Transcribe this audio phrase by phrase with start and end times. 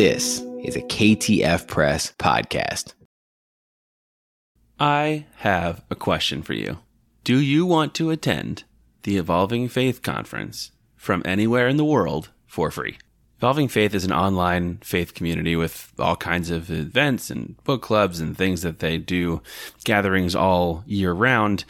[0.00, 2.94] This is a KTF Press podcast.
[4.78, 6.78] I have a question for you.
[7.24, 8.62] Do you want to attend
[9.02, 12.96] the Evolving Faith Conference from anywhere in the world for free?
[13.38, 18.20] Evolving Faith is an online faith community with all kinds of events and book clubs
[18.20, 19.42] and things that they do,
[19.82, 21.64] gatherings all year round.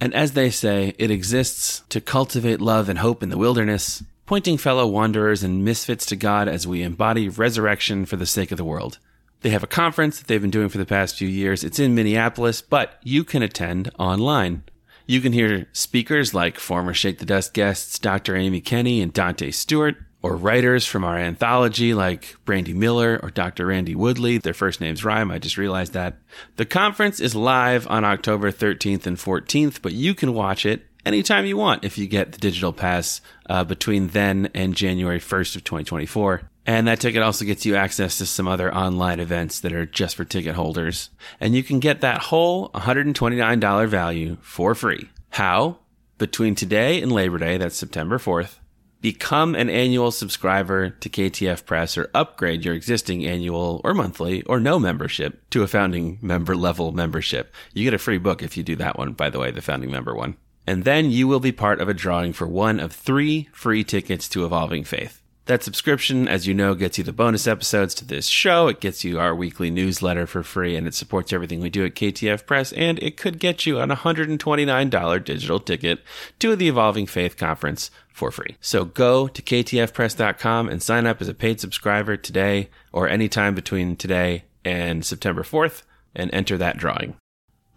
[0.00, 4.58] And as they say, it exists to cultivate love and hope in the wilderness, pointing
[4.58, 8.64] fellow wanderers and misfits to God as we embody resurrection for the sake of the
[8.64, 8.98] world.
[9.40, 11.64] They have a conference that they've been doing for the past few years.
[11.64, 14.64] It's in Minneapolis, but you can attend online.
[15.06, 18.36] You can hear speakers like former Shake the Dust guests Dr.
[18.36, 23.64] Amy Kenny and Dante Stewart, or writers from our anthology like Brandi Miller or Dr.
[23.64, 24.36] Randy Woodley.
[24.36, 25.30] Their first names rhyme.
[25.30, 26.18] I just realized that.
[26.56, 31.46] The conference is live on October 13th and 14th, but you can watch it anytime
[31.46, 35.64] you want if you get the digital pass uh, between then and January 1st of
[35.64, 36.42] 2024.
[36.66, 40.16] And that ticket also gets you access to some other online events that are just
[40.16, 41.08] for ticket holders.
[41.40, 45.08] And you can get that whole $129 value for free.
[45.30, 45.78] How?
[46.18, 48.56] Between today and Labor Day, that's September 4th,
[49.00, 54.60] become an annual subscriber to KTF Press or upgrade your existing annual or monthly or
[54.60, 57.54] no membership to a founding member level membership.
[57.72, 59.90] You get a free book if you do that one, by the way, the founding
[59.90, 60.36] member one.
[60.68, 64.28] And then you will be part of a drawing for one of three free tickets
[64.28, 65.22] to Evolving Faith.
[65.46, 68.68] That subscription, as you know, gets you the bonus episodes to this show.
[68.68, 71.94] It gets you our weekly newsletter for free and it supports everything we do at
[71.94, 72.74] KTF Press.
[72.74, 76.00] And it could get you an $129 digital ticket
[76.38, 78.58] to the Evolving Faith Conference for free.
[78.60, 83.96] So go to ktfpress.com and sign up as a paid subscriber today or anytime between
[83.96, 87.16] today and September 4th and enter that drawing.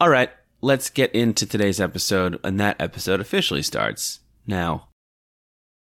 [0.02, 0.32] All right,
[0.62, 2.40] let's get into today's episode.
[2.44, 4.88] And that episode officially starts now.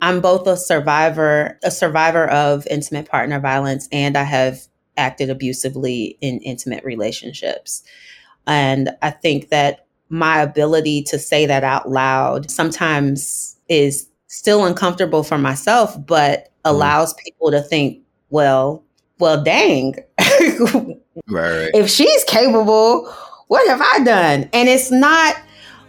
[0.01, 4.61] I'm both a survivor, a survivor of intimate partner violence, and I have
[4.95, 7.83] acted abusively in intimate relationships.
[8.47, 15.23] And I think that my ability to say that out loud sometimes is still uncomfortable
[15.23, 16.75] for myself, but mm-hmm.
[16.75, 18.83] allows people to think, well,
[19.19, 19.95] well, dang.
[21.27, 21.71] right.
[21.73, 23.13] If she's capable,
[23.49, 24.47] what have I done?
[24.53, 25.35] And it's not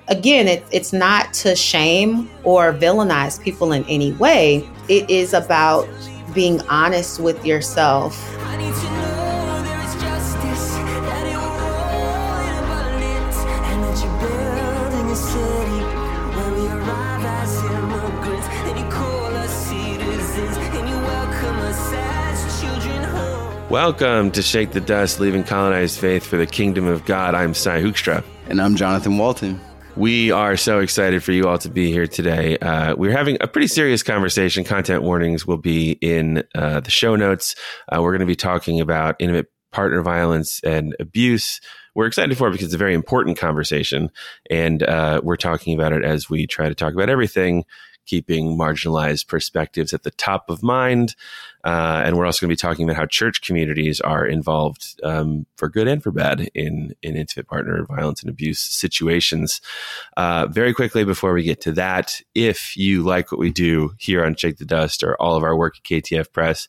[0.09, 4.69] again, it, it's not to shame or villainize people in any way.
[4.89, 5.87] It is about
[6.35, 8.19] being honest with yourself.
[23.71, 27.37] Welcome to Shake the Dust, Leaving Colonized Faith for the Kingdom of God.
[27.37, 28.25] I'm Sy Hoekstra.
[28.49, 29.61] And I'm Jonathan Walton.
[29.95, 32.59] We are so excited for you all to be here today.
[32.59, 34.65] Uh, we're having a pretty serious conversation.
[34.65, 37.55] Content warnings will be in uh, the show notes.
[37.89, 41.61] Uh, we're going to be talking about intimate partner violence and abuse.
[41.95, 44.11] We're excited for it because it's a very important conversation.
[44.51, 47.65] And uh, we're talking about it as we try to talk about everything
[48.07, 51.15] keeping marginalized perspectives at the top of mind.
[51.65, 55.45] Uh, and we're also going to be talking about how church communities are involved um,
[55.57, 59.61] for good and for bad in, in intimate partner violence and abuse situations.
[60.17, 64.25] Uh, very quickly before we get to that, if you like what we do here
[64.25, 66.67] on Shake the Dust or all of our work at KTF Press,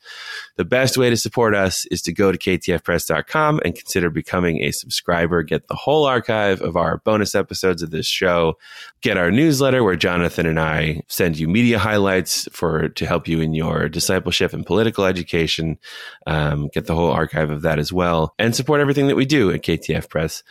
[0.57, 4.72] the best way to support us is to go to ktfpress.com and consider becoming a
[4.72, 5.41] subscriber.
[5.44, 8.58] Get the whole archive of our bonus episodes of this show.
[9.02, 13.40] Get our newsletter where Jonathan and I send you media highlights for to help you
[13.40, 15.78] in your discipleship and political political education.
[16.25, 19.52] Um, get the whole archive of that as well and support everything that we do
[19.52, 20.42] at KTF Press.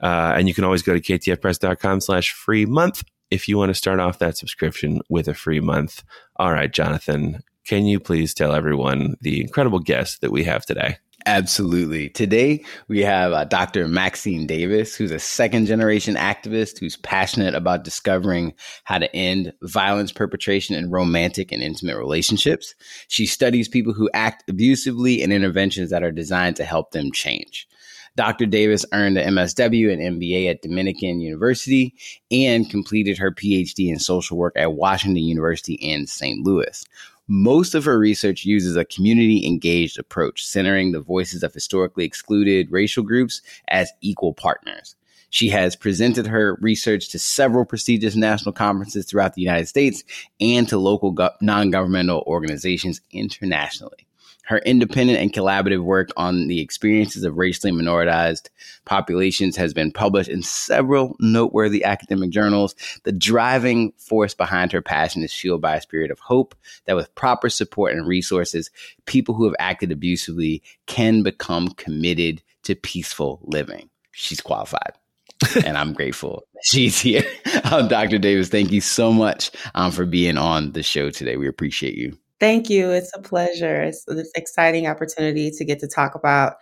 [0.00, 3.02] Uh, and you can always go to ktfpress.com slash free month
[3.32, 6.04] if you want to start off that subscription with a free month.
[6.36, 10.98] All right, Jonathan, can you please tell everyone the incredible guest that we have today?
[11.30, 12.08] Absolutely.
[12.08, 13.86] Today, we have uh, Dr.
[13.86, 18.52] Maxine Davis, who's a second generation activist who's passionate about discovering
[18.82, 22.74] how to end violence perpetration in romantic and intimate relationships.
[23.06, 27.68] She studies people who act abusively and interventions that are designed to help them change.
[28.16, 28.46] Dr.
[28.46, 31.94] Davis earned an MSW and MBA at Dominican University
[32.32, 36.44] and completed her PhD in social work at Washington University in St.
[36.44, 36.84] Louis.
[37.32, 42.72] Most of her research uses a community engaged approach, centering the voices of historically excluded
[42.72, 44.96] racial groups as equal partners.
[45.30, 50.02] She has presented her research to several prestigious national conferences throughout the United States
[50.40, 54.08] and to local go- non governmental organizations internationally.
[54.50, 58.48] Her independent and collaborative work on the experiences of racially minoritized
[58.84, 62.74] populations has been published in several noteworthy academic journals.
[63.04, 66.56] The driving force behind her passion is fueled by a spirit of hope
[66.86, 68.70] that, with proper support and resources,
[69.06, 73.88] people who have acted abusively can become committed to peaceful living.
[74.10, 74.94] She's qualified.
[75.64, 77.22] and I'm grateful she's here.
[77.62, 78.18] Um, Dr.
[78.18, 81.36] Davis, thank you so much um, for being on the show today.
[81.36, 82.18] We appreciate you.
[82.40, 82.90] Thank you.
[82.90, 83.82] It's a pleasure.
[83.82, 86.54] It's an exciting opportunity to get to talk about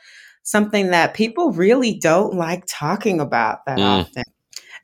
[0.43, 3.85] something that people really don't like talking about that mm.
[3.85, 4.25] often.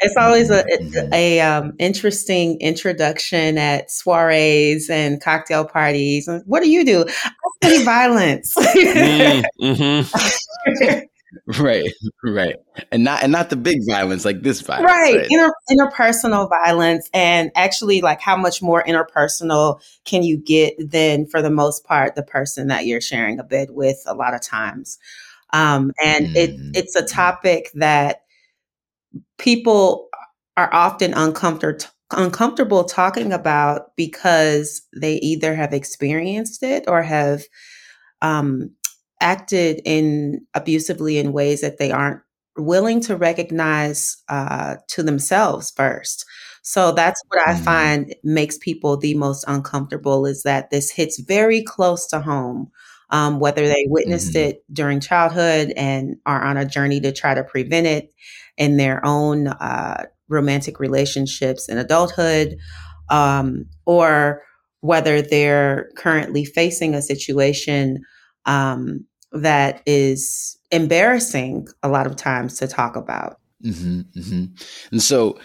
[0.01, 1.13] It's always a, mm-hmm.
[1.13, 6.29] a, a um, interesting introduction at soirees and cocktail parties.
[6.47, 7.05] What do you do?
[7.09, 7.33] I
[7.63, 8.55] study violence.
[8.57, 10.99] mm, mm-hmm.
[11.59, 11.91] right
[12.23, 12.57] right
[12.93, 15.27] and not and not the big violence like this violence right, right.
[15.31, 21.43] Inter, interpersonal violence and actually like how much more interpersonal can you get than for
[21.43, 24.99] the most part the person that you're sharing a bed with a lot of times
[25.53, 26.37] um, and mm.
[26.37, 28.23] it it's a topic that
[29.39, 30.09] people
[30.57, 37.45] are often uncomfortable uncomfortable talking about because they either have experienced it or have
[38.23, 38.71] um,
[39.21, 42.21] acted in abusively in ways that they aren't
[42.57, 46.25] willing to recognize uh, to themselves first.
[46.63, 47.61] So that's what I mm.
[47.61, 52.71] find makes people the most uncomfortable is that this hits very close to home.
[53.11, 54.41] Um, whether they witnessed mm.
[54.41, 58.13] it during childhood and are on a journey to try to prevent it
[58.57, 62.57] in their own uh, romantic relationships in adulthood,
[63.11, 64.43] um, or
[64.81, 68.03] whether they're currently facing a situation
[68.47, 73.39] um, that is embarrassing a lot of times to talk about.
[73.65, 74.45] Mm-hmm, mm-hmm.
[74.93, 75.39] And so,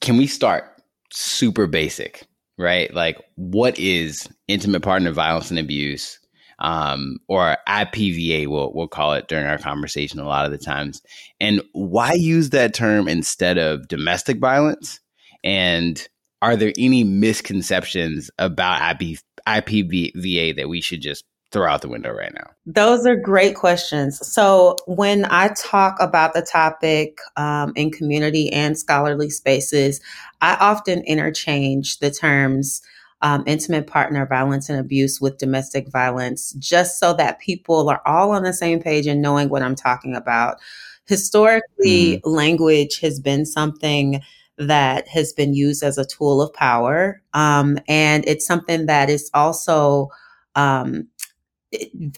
[0.00, 0.64] can we start
[1.12, 2.26] super basic,
[2.58, 2.92] right?
[2.94, 6.18] Like, what is intimate partner violence and abuse?
[6.58, 11.00] Um, or IPVA, we'll, we'll call it during our conversation a lot of the times.
[11.40, 15.00] And why use that term instead of domestic violence?
[15.42, 16.06] And
[16.42, 22.12] are there any misconceptions about IP, IPVA that we should just throw out the window
[22.12, 22.50] right now?
[22.66, 24.24] Those are great questions.
[24.26, 30.00] So, when I talk about the topic um, in community and scholarly spaces,
[30.40, 32.82] I often interchange the terms
[33.22, 38.30] um, intimate partner violence and abuse with domestic violence, just so that people are all
[38.30, 40.58] on the same page and knowing what I'm talking about.
[41.06, 42.20] Historically, mm.
[42.24, 44.22] language has been something
[44.56, 47.22] that has been used as a tool of power.
[47.32, 50.08] Um, and it's something that is also
[50.54, 51.08] um,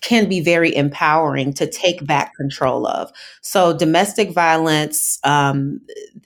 [0.00, 3.10] can be very empowering to take back control of.
[3.42, 5.80] So domestic violence um,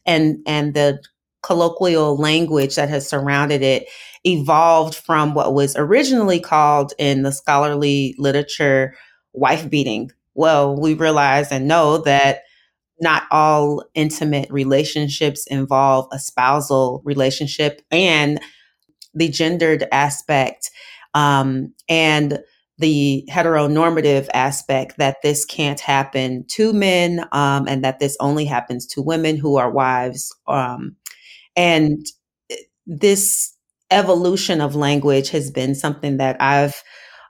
[0.05, 1.03] and and the
[1.43, 3.89] colloquial language that has surrounded it
[4.25, 8.97] evolved from what was originally called in the scholarly literature
[9.33, 10.11] wife beating.
[10.35, 12.43] Well, we realize and know that
[13.01, 18.41] not all intimate relationships involve a spousal relationship and
[19.15, 20.71] the gendered aspect
[21.15, 22.41] um, and
[22.79, 28.87] the heteronormative aspect that this can't happen to men um, and that this only happens
[28.87, 30.35] to women who are wives.
[30.47, 30.97] Um,
[31.57, 32.05] and
[32.51, 32.57] eh,
[32.87, 33.55] this
[33.91, 36.83] evolution of language has been something that I've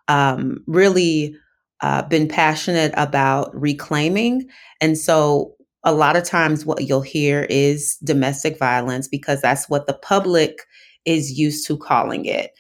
[0.09, 1.37] um, really
[1.81, 4.49] uh, been passionate about reclaiming.
[4.81, 5.55] And so
[5.85, 10.59] a lot of times what you'll hear is domestic violence because that's what the public
[11.05, 12.51] is used to calling it.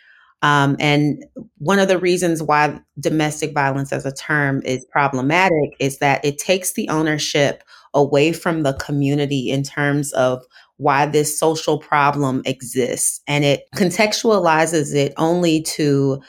[0.42, 1.24] Um, and
[1.58, 6.38] one of the reasons why domestic violence as a term is problematic is that it
[6.38, 7.62] takes the ownership
[7.94, 10.44] away from the community in terms of
[10.76, 13.20] why this social problem exists.
[13.26, 16.20] And it contextualizes it only to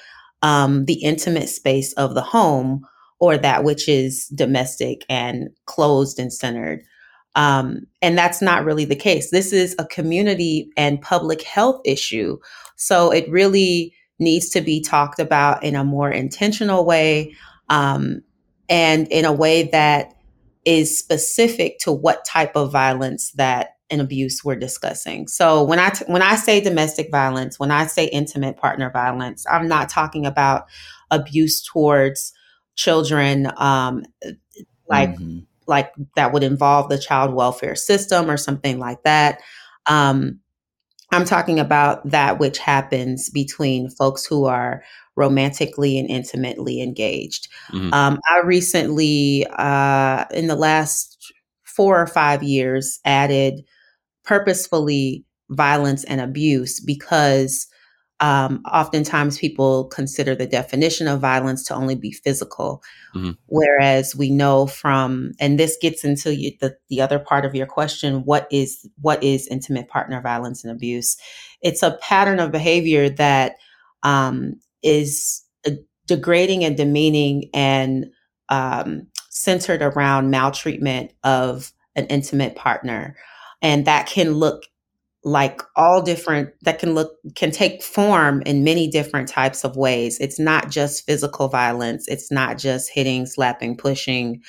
[0.41, 2.85] um, the intimate space of the home
[3.19, 6.83] or that which is domestic and closed and centered.
[7.35, 9.31] Um, and that's not really the case.
[9.31, 12.37] This is a community and public health issue.
[12.77, 17.35] So it really needs to be talked about in a more intentional way
[17.69, 18.21] um,
[18.69, 20.13] and in a way that
[20.65, 25.27] is specific to what type of violence that and abuse we're discussing.
[25.27, 29.45] So when I t- when I say domestic violence, when I say intimate partner violence,
[29.49, 30.65] I'm not talking about
[31.09, 32.33] abuse towards
[32.75, 34.03] children um,
[34.89, 35.39] like mm-hmm.
[35.67, 39.41] like that would involve the child welfare system or something like that.
[39.85, 40.41] Um,
[41.11, 44.83] I'm talking about that which happens between folks who are
[45.15, 47.47] romantically and intimately engaged.
[47.71, 47.93] Mm-hmm.
[47.93, 51.33] Um, I recently, uh, in the last
[51.63, 53.61] four or five years, added
[54.25, 57.67] purposefully violence and abuse because
[58.19, 62.81] um, oftentimes people consider the definition of violence to only be physical.
[63.13, 63.31] Mm-hmm.
[63.45, 67.67] Whereas we know from, and this gets into you, the, the other part of your
[67.67, 71.17] question, what is, what is intimate partner violence and abuse?
[71.61, 73.55] It's a pattern of behavior that
[74.03, 75.71] um, is uh,
[76.07, 78.07] degrading and demeaning and
[78.49, 83.15] um, centered around maltreatment of an intimate partner.
[83.61, 84.63] And that can look
[85.27, 90.17] like all different that can look can take form in many different types of ways.
[90.19, 92.07] It's not just physical violence.
[92.07, 94.41] It's not just hitting slapping pushing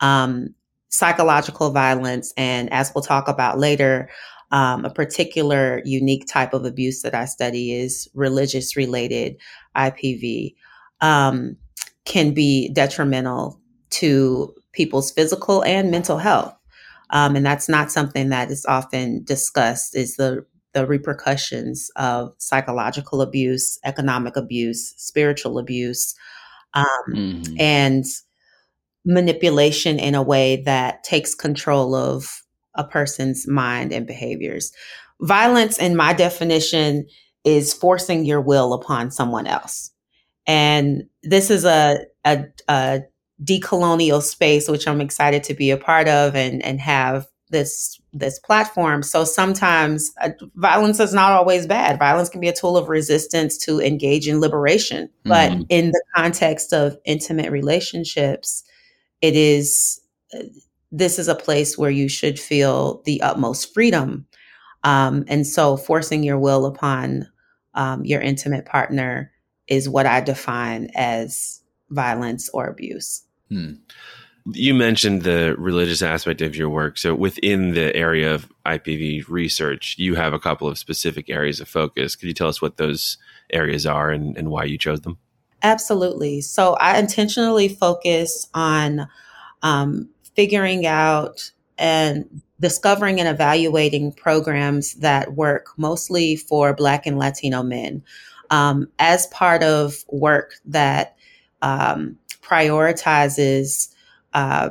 [0.00, 0.48] um,
[0.88, 2.32] psychological violence.
[2.36, 4.10] And as we'll talk about later
[4.50, 9.36] um, a particular unique type of abuse that i study is religious related
[9.76, 10.54] ipv
[11.00, 11.56] um,
[12.04, 13.60] can be detrimental
[13.90, 16.54] to people's physical and mental health
[17.10, 23.22] um, and that's not something that is often discussed is the the repercussions of psychological
[23.22, 26.14] abuse, economic abuse, spiritual abuse,
[26.74, 27.54] um, mm-hmm.
[27.60, 28.04] and
[29.04, 32.42] manipulation in a way that takes control of
[32.74, 34.72] a person's mind and behaviors.
[35.20, 37.06] Violence, in my definition,
[37.44, 39.92] is forcing your will upon someone else.
[40.46, 43.02] And this is a, a, a
[43.42, 48.38] decolonial space, which I'm excited to be a part of and, and have this this
[48.38, 49.02] platform.
[49.02, 51.98] So sometimes uh, violence is not always bad.
[51.98, 55.08] Violence can be a tool of resistance to engage in liberation.
[55.26, 55.28] Mm-hmm.
[55.28, 58.64] But in the context of intimate relationships,
[59.20, 60.00] it is
[60.34, 60.44] uh,
[60.92, 64.26] this is a place where you should feel the utmost freedom.
[64.84, 67.26] Um, and so forcing your will upon
[67.74, 69.32] um, your intimate partner
[69.66, 71.60] is what I define as
[71.94, 73.22] violence or abuse.
[73.48, 73.74] Hmm.
[74.52, 76.98] You mentioned the religious aspect of your work.
[76.98, 81.68] So, within the area of IPV research, you have a couple of specific areas of
[81.68, 82.14] focus.
[82.14, 83.16] Could you tell us what those
[83.50, 85.16] areas are and, and why you chose them?
[85.62, 86.42] Absolutely.
[86.42, 89.08] So, I intentionally focus on
[89.62, 97.62] um, figuring out and discovering and evaluating programs that work mostly for Black and Latino
[97.62, 98.02] men
[98.50, 101.16] um, as part of work that
[101.64, 103.88] um, prioritizes
[104.34, 104.70] uh,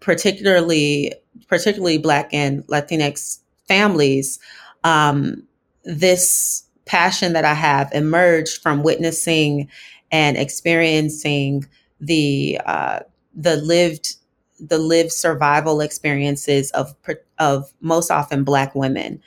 [0.00, 1.12] particularly
[1.48, 4.38] particularly Black and Latinx families.
[4.84, 5.42] Um,
[5.84, 9.68] this passion that I have emerged from witnessing
[10.10, 11.66] and experiencing
[12.00, 13.00] the uh,
[13.34, 14.16] the lived
[14.58, 16.94] the lived survival experiences of
[17.38, 19.20] of most often Black women.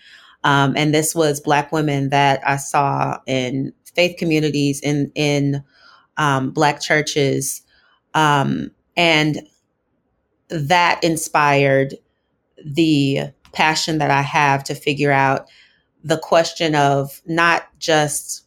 [0.43, 5.63] Um, and this was Black women that I saw in faith communities in in
[6.17, 7.62] um, Black churches
[8.13, 9.41] um, and
[10.50, 11.96] that inspired
[12.63, 15.50] the passion that I have to figure out
[16.03, 18.43] the question of not just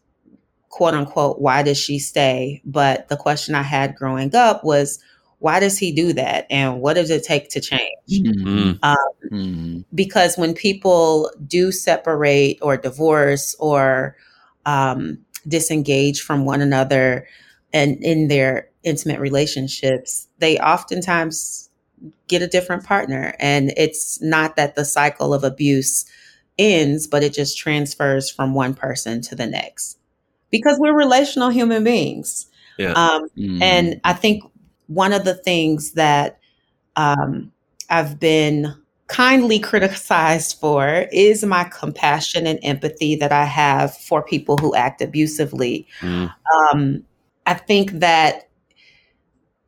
[0.76, 2.60] quote unquote, why does she stay?
[2.64, 4.98] But the question I had growing up was,
[5.38, 6.46] why does he do that?
[6.50, 8.10] And what does it take to change?
[8.10, 8.72] Mm-hmm.
[8.82, 8.96] Um,
[9.32, 9.80] mm-hmm.
[9.94, 14.16] Because when people do separate or divorce or
[14.66, 15.18] um,
[15.48, 17.26] disengage from one another
[17.76, 21.68] and in their intimate relationships, they oftentimes
[22.26, 23.34] get a different partner.
[23.38, 26.06] And it's not that the cycle of abuse
[26.58, 29.98] ends, but it just transfers from one person to the next
[30.50, 32.46] because we're relational human beings.
[32.78, 32.92] Yeah.
[32.92, 33.60] Um, mm.
[33.60, 34.42] And I think
[34.86, 36.38] one of the things that
[36.96, 37.52] um,
[37.90, 38.74] I've been
[39.08, 45.02] kindly criticized for is my compassion and empathy that I have for people who act
[45.02, 45.86] abusively.
[46.00, 46.32] Mm.
[46.72, 47.04] Um,
[47.46, 48.48] I think that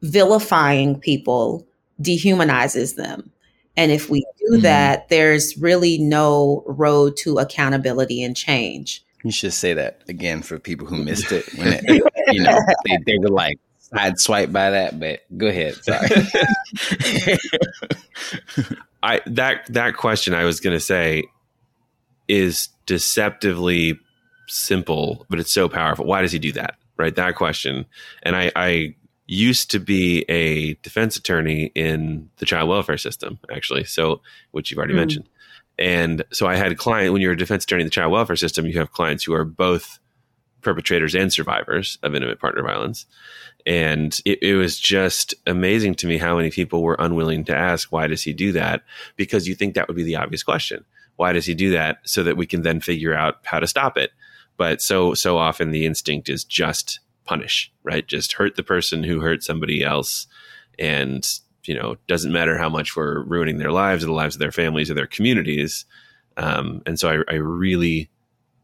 [0.03, 1.67] vilifying people
[2.01, 3.31] dehumanizes them.
[3.77, 4.63] And if we do mm-hmm.
[4.63, 9.05] that, there's really no road to accountability and change.
[9.25, 11.47] You should say that again for people who missed it.
[11.57, 13.59] When it, you know, they, they were like
[13.93, 15.75] I'd swipe by that, but go ahead.
[15.77, 16.09] Sorry.
[19.03, 21.25] I that that question I was going to say
[22.27, 23.99] is deceptively
[24.49, 26.05] simple, but it's so powerful.
[26.05, 26.75] Why does he do that?
[26.99, 27.87] Right, that question,
[28.25, 28.97] and I, I
[29.29, 33.85] used to be a defense attorney in the child welfare system, actually.
[33.85, 34.99] So, which you've already mm.
[34.99, 35.29] mentioned.
[35.79, 38.37] And so I had a client when you're a defense attorney in the child welfare
[38.37, 40.01] system, you have clients who are both
[40.61, 43.07] perpetrators and survivors of intimate partner violence.
[43.65, 47.93] And it, it, was just amazing to me how many people were unwilling to ask,
[47.93, 48.83] why does he do that?
[49.17, 50.85] Because you think that would be the obvious question.
[51.17, 51.99] Why does he do that?
[52.05, 54.11] So that we can then figure out how to stop it.
[54.59, 58.07] But so, so often the instinct is just punish, right?
[58.07, 60.27] Just hurt the person who hurt somebody else.
[60.79, 61.27] And,
[61.65, 64.53] you know, doesn't matter how much we're ruining their lives or the lives of their
[64.53, 65.87] families or their communities.
[66.37, 68.11] Um, and so I, I really,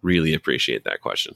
[0.02, 1.34] really appreciate that question.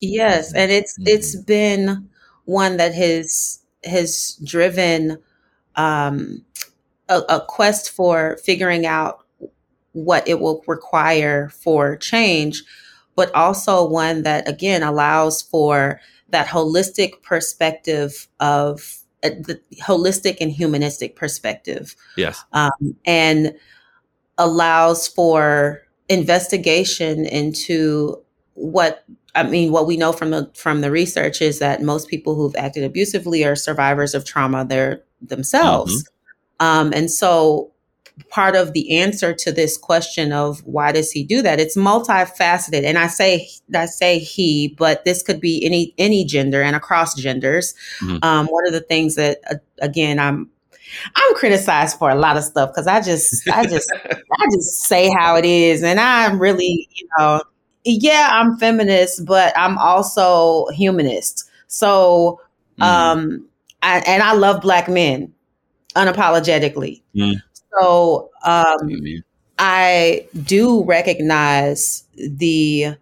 [0.00, 1.08] Yes, and it's mm-hmm.
[1.08, 2.08] it's been
[2.44, 5.18] one that has has driven
[5.76, 6.44] um,
[7.08, 9.24] a, a quest for figuring out
[9.92, 12.62] what it will require for change,
[13.18, 20.52] but also one that again allows for that holistic perspective of uh, the holistic and
[20.52, 21.96] humanistic perspective.
[22.16, 22.44] Yes.
[22.52, 23.56] Um, and
[24.38, 28.22] allows for investigation into
[28.54, 32.36] what I mean, what we know from the from the research is that most people
[32.36, 36.04] who've acted abusively are survivors of trauma there themselves.
[36.60, 36.66] Mm-hmm.
[36.66, 37.72] Um, and so
[38.28, 42.84] part of the answer to this question of why does he do that it's multifaceted
[42.84, 47.14] and i say i say he but this could be any any gender and across
[47.14, 48.18] genders mm-hmm.
[48.22, 50.48] um, one of the things that uh, again i'm
[51.16, 55.10] i'm criticized for a lot of stuff because i just i just i just say
[55.10, 57.42] how it is and i'm really you know
[57.84, 62.40] yeah i'm feminist but i'm also humanist so
[62.78, 62.82] mm-hmm.
[62.82, 63.44] um
[63.82, 65.32] I, and i love black men
[65.94, 67.34] unapologetically mm.
[67.78, 68.78] So um,
[69.58, 72.94] I do recognize the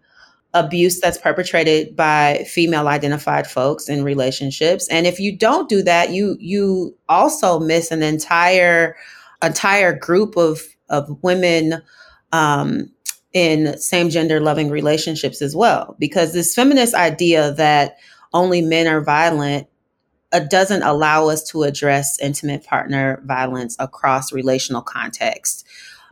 [0.55, 4.89] abuse that's perpetrated by female identified folks in relationships.
[4.89, 8.97] And if you don't do that you you also miss an entire
[9.43, 11.83] entire group of of women
[12.33, 12.91] um,
[13.33, 15.95] in same gender loving relationships as well.
[15.99, 17.99] Because this feminist idea that
[18.33, 19.67] only men are violent
[20.51, 25.67] doesn't allow us to address intimate partner violence across relational context.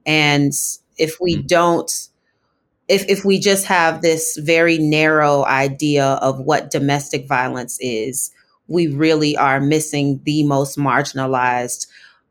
[0.06, 0.52] And
[0.96, 1.46] if we mm.
[1.46, 1.90] don't,
[2.88, 8.30] if, if we just have this very narrow idea of what domestic violence is,
[8.68, 11.86] we really are missing the most marginalized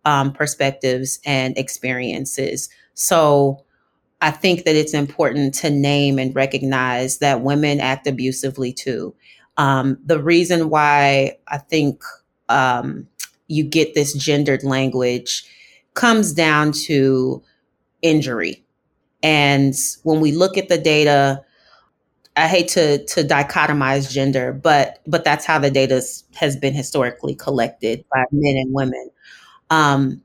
[0.05, 2.69] um, perspectives and experiences.
[2.93, 3.63] So
[4.21, 9.15] I think that it's important to name and recognize that women act abusively too.
[9.57, 12.03] Um, the reason why I think
[12.49, 13.07] um,
[13.47, 15.45] you get this gendered language
[15.93, 17.43] comes down to
[18.01, 18.63] injury.
[19.21, 21.43] And when we look at the data,
[22.35, 26.01] I hate to to dichotomize gender, but but that's how the data
[26.35, 29.09] has been historically collected by men and women.
[29.69, 30.21] Um,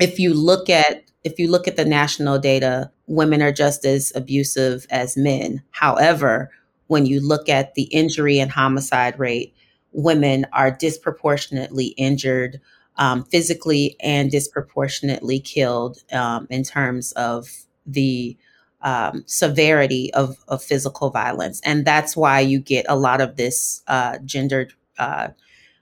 [0.00, 4.12] if you look at if you look at the national data, women are just as
[4.14, 5.62] abusive as men.
[5.70, 6.50] However,
[6.88, 9.54] when you look at the injury and homicide rate,
[9.92, 12.60] women are disproportionately injured
[12.96, 17.48] um, physically and disproportionately killed um, in terms of
[17.86, 18.36] the
[18.82, 21.60] um, severity of, of, physical violence.
[21.64, 25.28] And that's why you get a lot of this uh, gendered uh,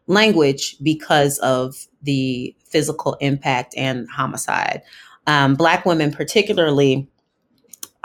[0.07, 4.83] language because of the physical impact and homicide.
[5.27, 7.07] Um, Black women, particularly,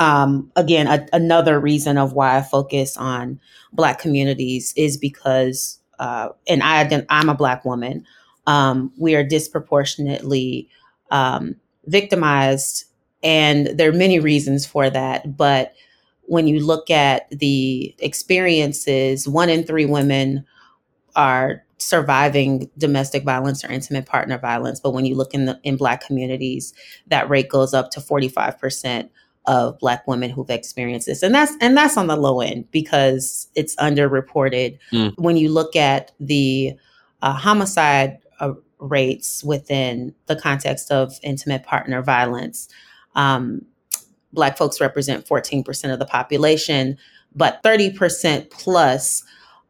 [0.02, 3.40] um, again, a, another reason of why I focus on
[3.72, 8.04] Black communities is because, uh, and I, I'm a Black woman.
[8.48, 10.68] Um, we are disproportionately
[11.12, 12.86] um, victimized,
[13.22, 15.38] and there are many reasons for that.
[15.38, 15.76] But
[16.24, 20.44] when you look at the experiences, one in three women
[21.16, 24.80] are surviving domestic violence or intimate partner violence.
[24.80, 26.74] But when you look in the in Black communities,
[27.06, 29.12] that rate goes up to forty five percent
[29.46, 31.24] of black women who've experienced this.
[31.24, 34.78] And that's and that's on the low end because it's underreported.
[34.92, 35.14] Mm.
[35.18, 36.74] when you look at the
[37.22, 42.68] uh, homicide uh, rates within the context of intimate partner violence
[43.16, 43.64] um,
[44.34, 46.98] black folks represent 14% of the population
[47.36, 49.24] but 30% plus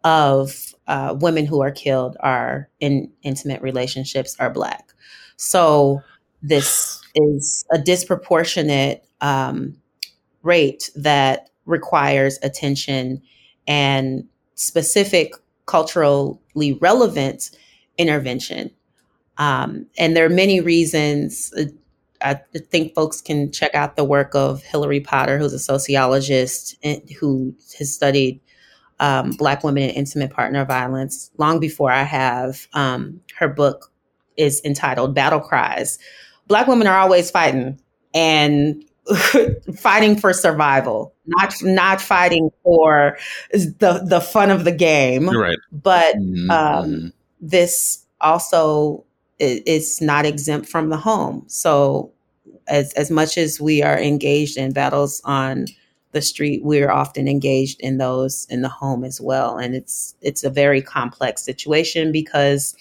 [0.03, 4.93] of uh, women who are killed are in intimate relationships are black.
[5.38, 6.01] So
[6.41, 9.75] this is a disproportionate um,
[10.43, 13.21] rate that requires attention
[13.67, 15.34] and specific
[15.65, 17.51] culturally relevant
[17.97, 18.71] intervention.
[19.38, 21.53] Um, and there are many reasons.
[21.57, 21.65] Uh,
[22.23, 26.75] I think folks can check out the work of Hillary Potter, who's a sociologist
[27.19, 28.39] who has studied
[28.99, 32.67] um, Black women and intimate partner violence long before I have.
[32.73, 33.91] Um, her book
[34.38, 35.97] is entitled Battle Cries.
[36.47, 37.79] Black women are always fighting,
[38.13, 38.84] and
[39.76, 43.18] fighting for survival, not not fighting for
[43.52, 45.30] the the fun of the game.
[45.30, 45.58] right.
[45.72, 46.50] But mm-hmm.
[46.52, 49.04] um, this also
[49.40, 51.44] is, is not exempt from the home.
[51.48, 52.12] So
[52.68, 55.66] as as much as we are engaged in battles on
[56.12, 59.58] the street, we're often engaged in those in the home as well.
[59.58, 62.76] And it's it's a very complex situation because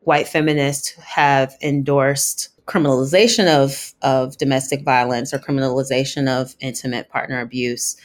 [0.00, 7.96] white feminists have endorsed criminalization of of domestic violence or criminalization of intimate partner abuse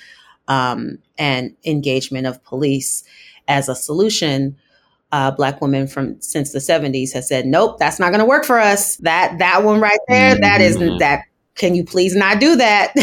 [0.48, 3.04] um, and engagement of police
[3.48, 4.58] as a solution,
[5.12, 8.45] uh, black women from since the 70s has said, nope, that's not going to work
[8.45, 8.98] for us.
[8.98, 10.41] That that one right there, mm-hmm.
[10.41, 10.98] that is mm-hmm.
[11.00, 11.24] that.
[11.56, 12.93] Can you please not do that?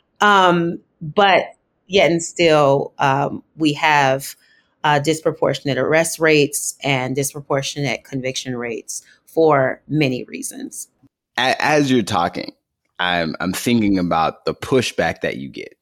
[0.20, 1.46] um, but
[1.88, 4.36] yet and still, um, we have
[4.84, 9.02] uh, disproportionate arrest rates and disproportionate conviction rates
[9.32, 10.88] for many reasons.
[11.36, 12.52] As you're talking,
[12.98, 15.76] I'm I'm thinking about the pushback that you get,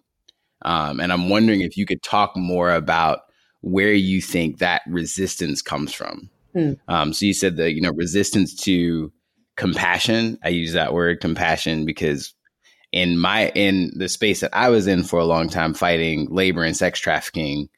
[0.63, 3.21] um, and I'm wondering if you could talk more about
[3.61, 6.31] where you think that resistance comes from.
[6.55, 6.79] Mm.
[6.89, 9.13] Um, so you said the you know resistance to
[9.57, 10.39] compassion.
[10.45, 12.33] I use that word compassion because
[12.93, 16.63] in my in the space that I was in for a long time fighting labor
[16.63, 17.69] and sex trafficking,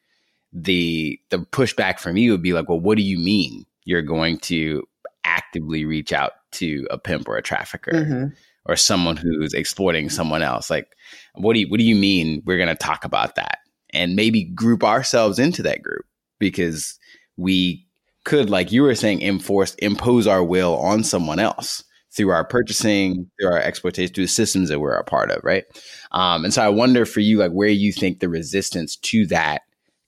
[0.51, 4.37] the the pushback from you would be like, well, what do you mean you're going
[4.37, 4.87] to
[5.23, 8.25] actively reach out to a pimp or a trafficker mm-hmm.
[8.65, 10.69] or someone who's exploiting someone else?
[10.69, 10.87] Like,
[11.35, 13.59] what do you what do you mean we're going to talk about that?
[13.93, 16.05] and maybe group ourselves into that group
[16.39, 16.99] because
[17.37, 17.85] we
[18.25, 23.29] could, like you were saying, enforce, impose our will on someone else through our purchasing,
[23.39, 25.65] through our exploitation, through the systems that we're a part of, right?
[26.11, 29.61] Um, and so I wonder for you, like where you think the resistance to that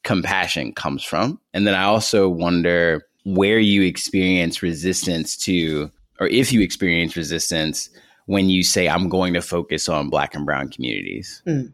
[0.04, 1.40] compassion comes from.
[1.54, 7.90] And then I also wonder where you experience resistance to, or if you experience resistance
[8.28, 11.44] when you say, I'm going to focus on Black and Brown communities.
[11.46, 11.74] Mm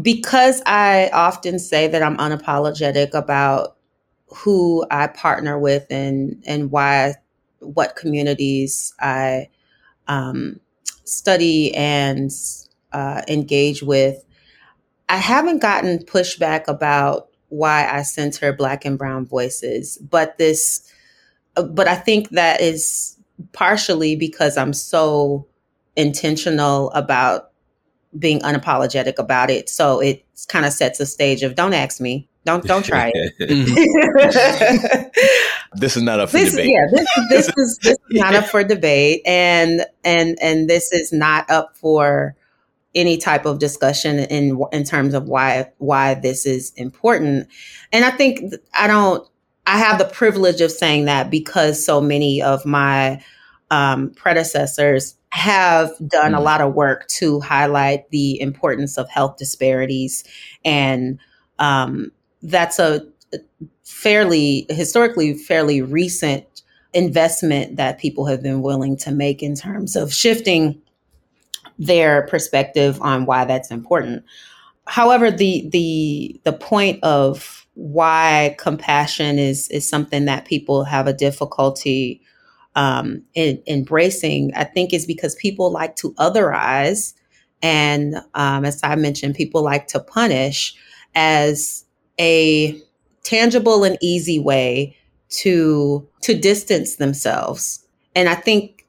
[0.00, 3.76] because I often say that I'm unapologetic about
[4.26, 7.14] who I partner with and and why
[7.60, 9.48] what communities I
[10.06, 10.60] um,
[11.04, 12.30] study and
[12.92, 14.24] uh, engage with,
[15.08, 20.90] I haven't gotten pushback about why I center Black and Brown voices, but this,
[21.56, 23.16] uh, but I think that is
[23.52, 25.46] partially because I'm so
[25.96, 27.50] intentional about
[28.18, 29.68] being unapologetic about it.
[29.68, 32.28] So it kind of sets a stage of don't ask me.
[32.44, 33.32] Don't don't try it.
[35.74, 36.70] this is not up for this, debate.
[36.70, 41.12] Yeah, this, this is this is not up for debate, and and and this is
[41.12, 42.34] not up for
[42.98, 47.48] any type of discussion in in terms of why why this is important.
[47.92, 49.26] And I think I don't.
[49.66, 53.22] I have the privilege of saying that because so many of my
[53.70, 56.44] um, predecessors have done a mm.
[56.44, 60.24] lot of work to highlight the importance of health disparities.
[60.64, 61.18] And
[61.58, 63.06] um, that's a
[63.84, 66.62] fairly, historically, fairly recent
[66.94, 70.80] investment that people have been willing to make in terms of shifting
[71.78, 74.24] their perspective on why that's important.
[74.86, 81.12] However, the the the point of why compassion is is something that people have a
[81.12, 82.20] difficulty
[82.74, 87.14] um, in, embracing, I think is because people like to otherize.
[87.60, 90.74] And um, as I mentioned, people like to punish
[91.14, 91.84] as
[92.20, 92.80] a
[93.24, 94.96] tangible and easy way
[95.30, 97.84] to to distance themselves.
[98.14, 98.86] And I think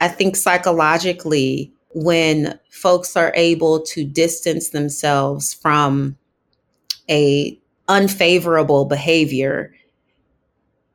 [0.00, 6.16] I think psychologically when folks are able to distance themselves from
[7.10, 9.74] a unfavorable behavior,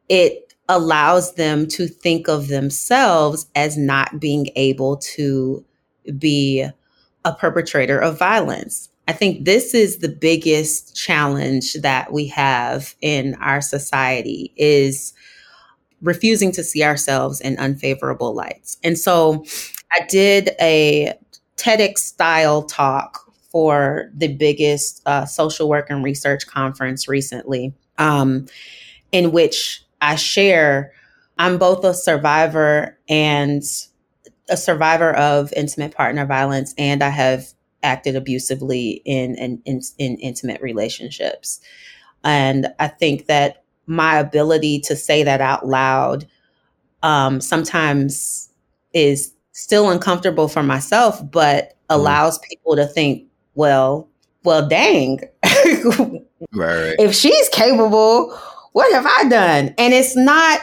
[0.10, 5.64] it allows them to think of themselves as not being able to
[6.18, 6.68] be
[7.26, 8.90] a perpetrator of violence.
[9.08, 15.14] I think this is the biggest challenge that we have in our society is
[16.02, 18.78] refusing to see ourselves in unfavorable lights.
[18.84, 19.46] And so
[19.92, 21.14] I did a
[21.58, 23.20] TEDx style talk
[23.52, 28.46] for the biggest uh, social work and research conference recently, um,
[29.12, 30.92] in which I share,
[31.40, 33.64] I'm both a survivor and
[34.50, 37.48] a survivor of intimate partner violence, and I have
[37.84, 41.60] acted abusively in, in, in, in intimate relationships.
[42.24, 46.28] And I think that my ability to say that out loud
[47.04, 48.50] um, sometimes
[48.94, 52.00] is still uncomfortable for myself, but mm-hmm.
[52.00, 52.44] allows mm.
[52.44, 54.08] people to think, well,
[54.44, 56.22] well, dang, right,
[56.54, 56.96] right.
[57.00, 58.38] if she's capable,
[58.74, 59.74] what have I done?
[59.78, 60.62] And it's not,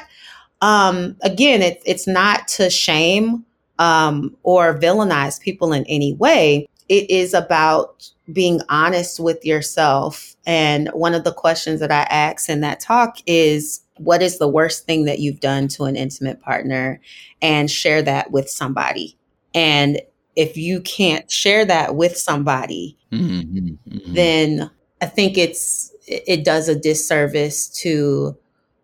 [0.63, 3.45] um, again, it, it's not to shame
[3.79, 6.67] um, or villainize people in any way.
[6.89, 10.37] It is about being honest with yourself.
[10.47, 14.49] And one of the questions that I ask in that talk is, what is the
[14.49, 17.01] worst thing that you've done to an intimate partner?
[17.41, 19.17] And share that with somebody.
[19.55, 20.01] And
[20.37, 24.15] if you can't share that with somebody, mm-hmm, mm-hmm.
[24.15, 24.71] then
[25.01, 28.37] I think it's it does a disservice to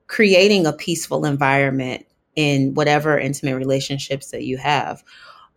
[0.06, 5.02] creating a peaceful environment in whatever intimate relationships that you have.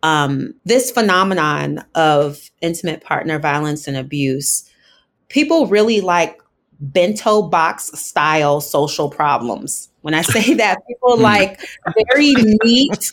[0.04, 4.70] Um, this phenomenon of intimate partner violence and abuse,
[5.30, 6.38] people really like
[6.78, 9.88] bento box style social problems.
[10.02, 11.22] When I say that, people hmm.
[11.22, 11.58] like
[12.12, 13.12] very neat,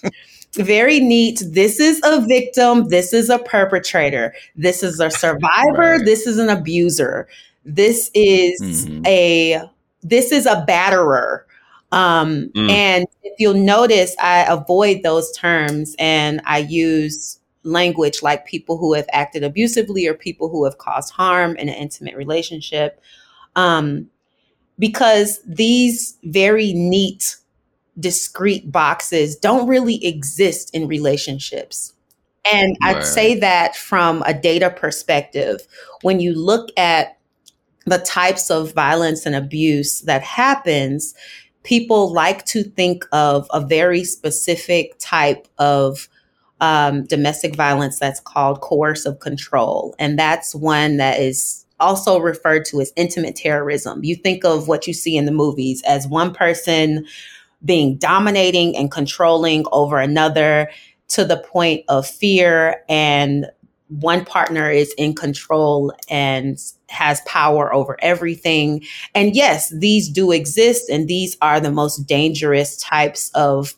[0.55, 1.41] very neat.
[1.45, 2.89] This is a victim.
[2.89, 4.33] This is a perpetrator.
[4.57, 5.95] This is a survivor.
[5.95, 6.05] Right.
[6.05, 7.29] This is an abuser.
[7.63, 9.05] This is mm-hmm.
[9.05, 9.61] a
[10.03, 11.43] this is a batterer.
[11.91, 12.69] Um, mm.
[12.69, 18.93] And if you'll notice, I avoid those terms and I use language like people who
[18.93, 23.01] have acted abusively or people who have caused harm in an intimate relationship.
[23.55, 24.09] Um,
[24.79, 27.35] because these very neat,
[27.99, 31.93] discrete boxes don't really exist in relationships.
[32.51, 32.97] And right.
[32.97, 35.67] I'd say that from a data perspective,
[36.01, 37.19] when you look at
[37.85, 41.13] the types of violence and abuse that happens,
[41.63, 46.07] people like to think of a very specific type of
[46.59, 49.95] um, domestic violence that's called coercive control.
[49.99, 54.03] And that's one that is also referred to as intimate terrorism.
[54.03, 57.05] You think of what you see in the movies as one person
[57.65, 60.69] being dominating and controlling over another
[61.09, 63.47] to the point of fear and
[63.99, 66.57] one partner is in control and
[66.91, 68.83] has power over everything.
[69.15, 73.73] And yes, these do exist, and these are the most dangerous types of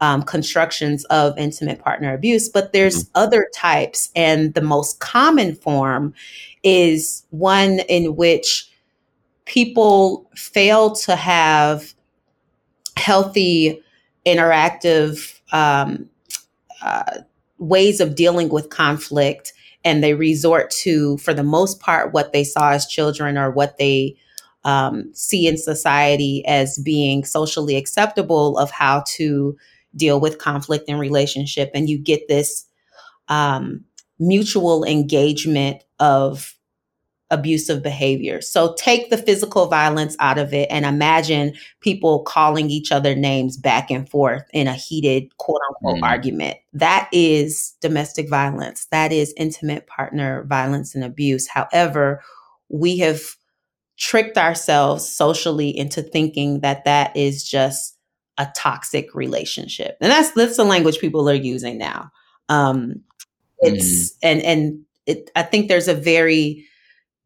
[0.00, 2.48] um, constructions of intimate partner abuse.
[2.48, 3.22] But there's mm-hmm.
[3.22, 6.14] other types, and the most common form
[6.62, 8.70] is one in which
[9.44, 11.94] people fail to have
[12.96, 13.80] healthy,
[14.26, 16.08] interactive um,
[16.82, 17.18] uh,
[17.58, 19.52] ways of dealing with conflict
[19.86, 23.78] and they resort to for the most part what they saw as children or what
[23.78, 24.16] they
[24.64, 29.56] um, see in society as being socially acceptable of how to
[29.94, 31.70] deal with conflict in relationship.
[31.72, 32.66] And you get this
[33.28, 33.84] um,
[34.18, 36.55] mutual engagement of
[37.30, 38.40] abusive behavior.
[38.40, 43.56] So take the physical violence out of it and imagine people calling each other names
[43.56, 46.08] back and forth in a heated quote unquote mm.
[46.08, 46.58] argument.
[46.72, 48.86] That is domestic violence.
[48.92, 51.48] That is intimate partner violence and abuse.
[51.48, 52.22] However,
[52.68, 53.20] we have
[53.98, 57.96] tricked ourselves socially into thinking that that is just
[58.38, 59.96] a toxic relationship.
[60.00, 62.10] And that's that's the language people are using now.
[62.48, 63.02] Um
[63.58, 64.16] it's mm.
[64.22, 66.66] and and it, I think there's a very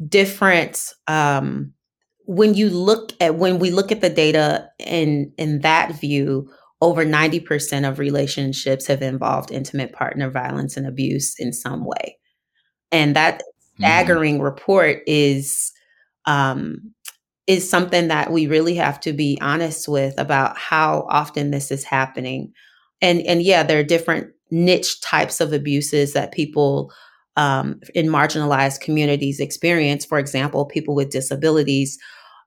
[0.09, 1.73] different um,
[2.25, 6.51] when you look at when we look at the data in in that view
[6.83, 12.17] over 90% of relationships have involved intimate partner violence and abuse in some way
[12.91, 13.83] and that mm-hmm.
[13.83, 14.45] staggering mm-hmm.
[14.45, 15.73] report is
[16.27, 16.93] um,
[17.47, 21.85] is something that we really have to be honest with about how often this is
[21.85, 22.53] happening
[23.03, 26.93] and and yeah there are different niche types of abuses that people
[27.37, 30.05] um, in marginalized communities experience.
[30.05, 31.99] For example, people with disabilities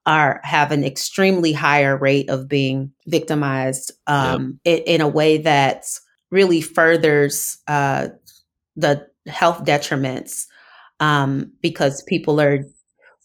[0.05, 4.79] are have an extremely higher rate of being victimized um, yep.
[4.79, 5.85] in, in, a way that
[6.29, 8.09] really furthers uh,
[8.75, 10.45] the health detriments
[10.99, 12.65] um, because people are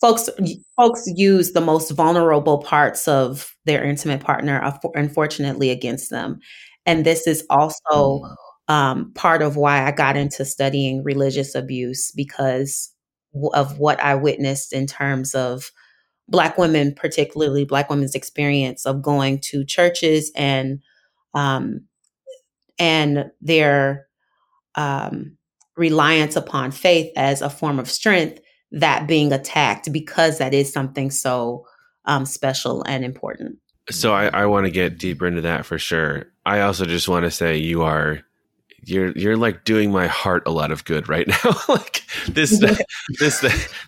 [0.01, 0.31] folks
[0.77, 6.39] folks use the most vulnerable parts of their intimate partner unfortunately against them
[6.87, 8.23] and this is also
[8.69, 12.93] um, part of why I got into studying religious abuse because
[13.55, 15.71] of what I witnessed in terms of
[16.29, 20.83] Black women, particularly Black women's experience of going to churches and
[21.35, 21.87] um,
[22.79, 24.07] and their
[24.75, 25.37] um,
[25.77, 31.11] reliance upon faith as a form of strength that being attacked because that is something
[31.11, 31.67] so
[32.05, 33.59] um, special and important.
[33.91, 36.27] So I, I want to get deeper into that for sure.
[36.45, 38.23] I also just want to say you are
[38.85, 41.55] you're you're like doing my heart a lot of good right now.
[41.69, 42.59] Like this
[43.19, 43.45] this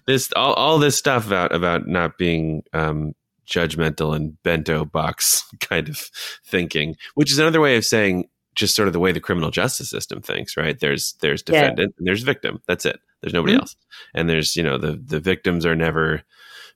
[0.07, 3.15] this all, all this stuff about about not being um
[3.47, 5.99] judgmental and bento box kind of
[6.47, 9.91] thinking which is another way of saying just sort of the way the criminal justice
[9.91, 10.79] system thinks right?
[10.81, 11.99] There's there's defendant yeah.
[11.99, 12.61] and there's victim.
[12.67, 12.99] That's it.
[13.21, 13.61] There's nobody mm-hmm.
[13.61, 13.77] else.
[14.15, 16.23] And there's you know the the victims are never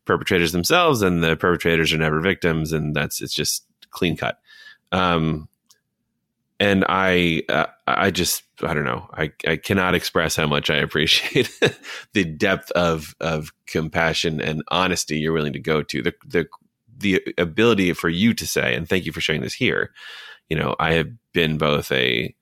[0.04, 4.38] perpetrators themselves and the perpetrators are never victims and that's it's just clean cut.
[4.92, 5.48] Um
[6.60, 10.76] and I, uh, I just, I don't know, I, I cannot express how much I
[10.76, 11.50] appreciate
[12.12, 16.46] the depth of of compassion and honesty you're willing to go to the the
[16.96, 19.90] the ability for you to say, and thank you for sharing this here.
[20.48, 22.34] You know, I have been both a,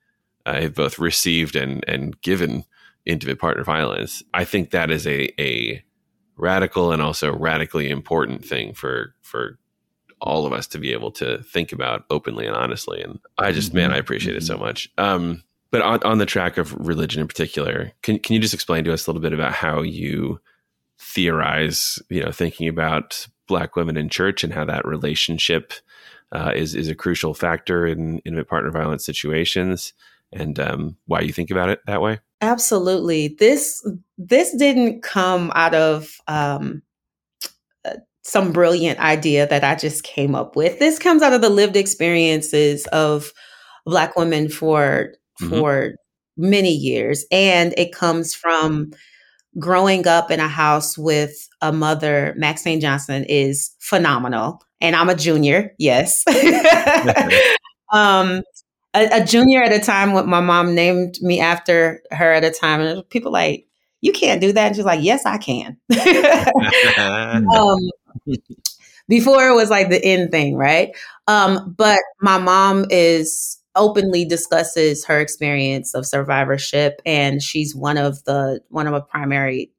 [0.45, 2.65] I have both received and and given
[3.07, 4.23] intimate partner violence.
[4.35, 5.83] I think that is a a
[6.37, 9.59] radical and also radically important thing for for
[10.23, 13.03] all of us to be able to think about openly and honestly.
[13.03, 13.79] And I just, mm-hmm.
[13.79, 14.65] man, I appreciate it so mm-hmm.
[14.65, 14.89] much.
[14.97, 18.85] Um, But on, on the track of religion in particular, can can you just explain
[18.85, 20.39] to us a little bit about how you
[20.99, 25.73] theorize, you know, thinking about black women in church and how that relationship
[26.31, 29.95] uh, is is a crucial factor in intimate partner violence situations,
[30.31, 32.21] and um, why you think about it that way?
[32.43, 33.29] Absolutely.
[33.29, 33.83] This
[34.19, 36.83] this didn't come out of um,
[38.23, 40.79] some brilliant idea that I just came up with.
[40.79, 43.33] This comes out of the lived experiences of
[43.85, 45.51] Black women for mm-hmm.
[45.51, 45.95] for
[46.37, 48.93] many years, and it comes from
[49.59, 52.35] growing up in a house with a mother.
[52.37, 55.75] Maxine Johnson is phenomenal, and I'm a junior.
[55.79, 56.25] Yes.
[57.93, 58.43] um,
[58.95, 62.51] a, a, junior at a time when my mom named me after her at a
[62.51, 63.67] time and people like
[64.01, 65.77] you can't do that and she's like yes i can
[67.55, 67.79] um,
[69.09, 70.91] before it was like the end thing right?
[71.29, 78.23] Um, but my mom is openly discusses her experience of survivorship and she's one of
[78.25, 79.71] the one of a primary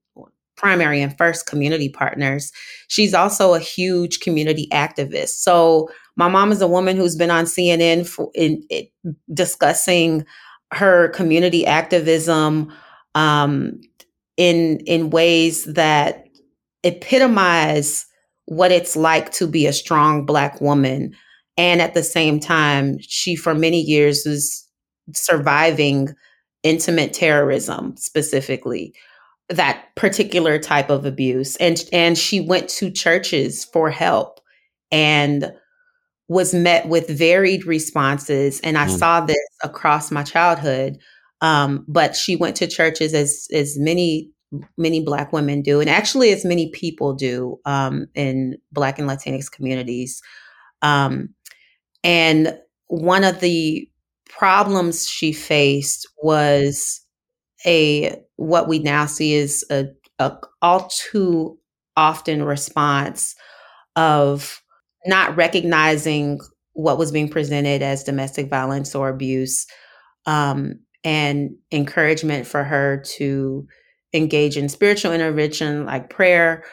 [0.56, 2.52] primary and first community partners.
[2.88, 5.40] She's also a huge community activist.
[5.42, 8.88] So my mom is a woman who's been on CNN for, in, in
[9.34, 10.26] discussing
[10.72, 12.72] her community activism
[13.16, 13.82] um,
[14.38, 16.26] in in ways that
[16.84, 18.06] epitomize
[18.46, 21.14] what it's like to be a strong black woman
[21.58, 24.68] and at the same time she for many years was
[25.14, 26.10] surviving
[26.64, 28.94] intimate terrorism specifically
[29.50, 34.40] that particular type of abuse and and she went to churches for help
[34.92, 35.52] and
[36.28, 38.60] was met with varied responses.
[38.62, 38.98] And I mm.
[38.98, 40.98] saw this across my childhood.
[41.42, 44.32] Um, but she went to churches as as many
[44.78, 49.52] many black women do and actually as many people do um, in black and latinx
[49.52, 50.22] communities.
[50.82, 51.30] Um,
[52.04, 53.90] and one of the
[54.30, 57.02] problems she faced was
[57.66, 59.86] a what we now see is a,
[60.20, 61.58] a all too
[61.96, 63.36] often response
[63.96, 64.62] of
[65.06, 66.40] not recognizing
[66.74, 69.68] what was being presented as domestic violence or abuse
[70.26, 73.68] um, and encouragement for her to
[74.14, 76.64] engage in spiritual intervention like prayer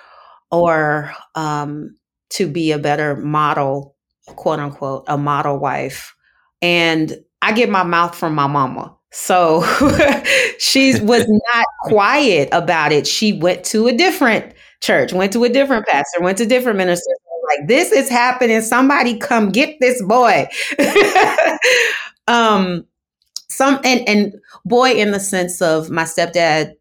[0.50, 1.94] or um,
[2.30, 6.14] to be a better model quote unquote a model wife
[6.62, 9.62] and i get my mouth from my mama so
[10.58, 15.48] she was not quiet about it she went to a different church went to a
[15.48, 17.16] different pastor went to different ministers
[17.50, 18.60] like this is happening.
[18.62, 20.48] Somebody come get this boy.
[22.28, 22.86] um,
[23.48, 26.74] some and and boy in the sense of my stepdad,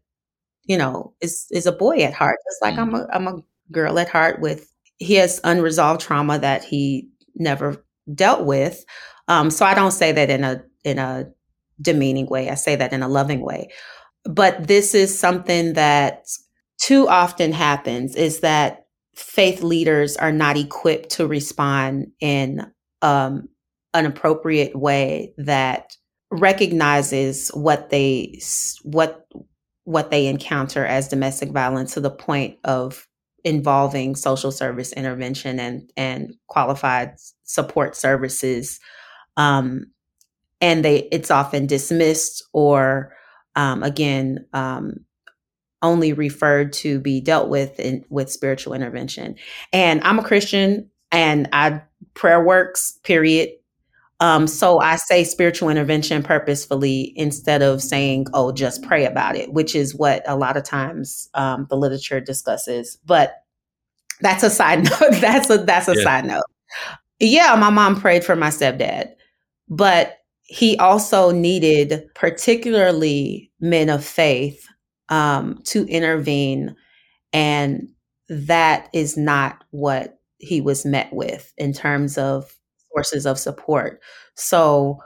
[0.70, 2.38] you know, is is a boy at heart.
[2.48, 2.94] Just like mm-hmm.
[2.94, 7.84] I'm a I'm a girl at heart with he has unresolved trauma that he never
[8.14, 8.84] dealt with.
[9.26, 11.26] Um, so I don't say that in a in a
[11.82, 12.50] demeaning way.
[12.50, 13.70] I say that in a loving way.
[14.24, 16.28] But this is something that
[16.80, 22.64] too often happens is that faith leaders are not equipped to respond in
[23.02, 23.48] um,
[23.92, 25.96] an appropriate way that
[26.30, 28.38] recognizes what they
[28.84, 29.26] what
[29.90, 33.06] what they encounter as domestic violence to the point of
[33.44, 38.78] involving social service intervention and and qualified support services
[39.36, 39.86] um,
[40.60, 43.12] and they it's often dismissed or
[43.56, 45.04] um, again um,
[45.82, 49.36] only referred to be dealt with in with spiritual intervention.
[49.72, 51.82] And I'm a Christian and I
[52.14, 53.50] prayer works, period.
[54.20, 59.52] Um, so I say spiritual intervention purposefully instead of saying, oh, just pray about it,
[59.52, 62.98] which is what a lot of times um, the literature discusses.
[63.06, 63.36] But
[64.20, 65.20] that's a side note.
[65.20, 66.02] that's a that's a yeah.
[66.02, 66.44] side note.
[67.18, 69.12] Yeah, my mom prayed for my stepdad,
[69.68, 74.66] but he also needed particularly men of faith
[75.08, 76.74] um, to intervene.
[77.32, 77.88] And
[78.28, 82.56] that is not what he was met with in terms of
[82.92, 84.00] sources of support.
[84.34, 84.98] So,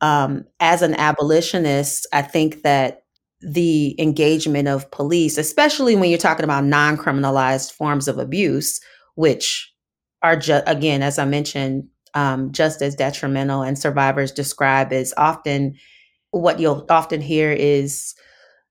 [0.00, 3.02] um, as an abolitionist, I think that
[3.40, 8.80] the engagement of police, especially when you're talking about non criminalized forms of abuse,
[9.14, 9.72] which
[10.22, 15.74] are again, as I mentioned, um, just as detrimental, and survivors describe as often
[16.30, 18.14] what you'll often hear is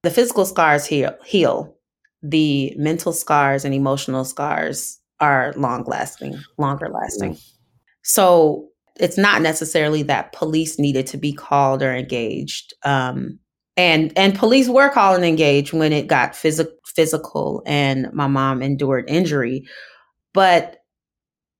[0.03, 1.75] the physical scars heal, heal.
[2.23, 7.35] The mental scars and emotional scars are long lasting, longer lasting.
[7.35, 7.56] Mm.
[8.07, 12.73] So it's not necessarily that police needed to be called or engaged.
[12.83, 13.37] Um,
[13.75, 18.63] and and police were called and engaged when it got phys- physical and my mom
[18.63, 19.67] endured injury.
[20.33, 20.77] But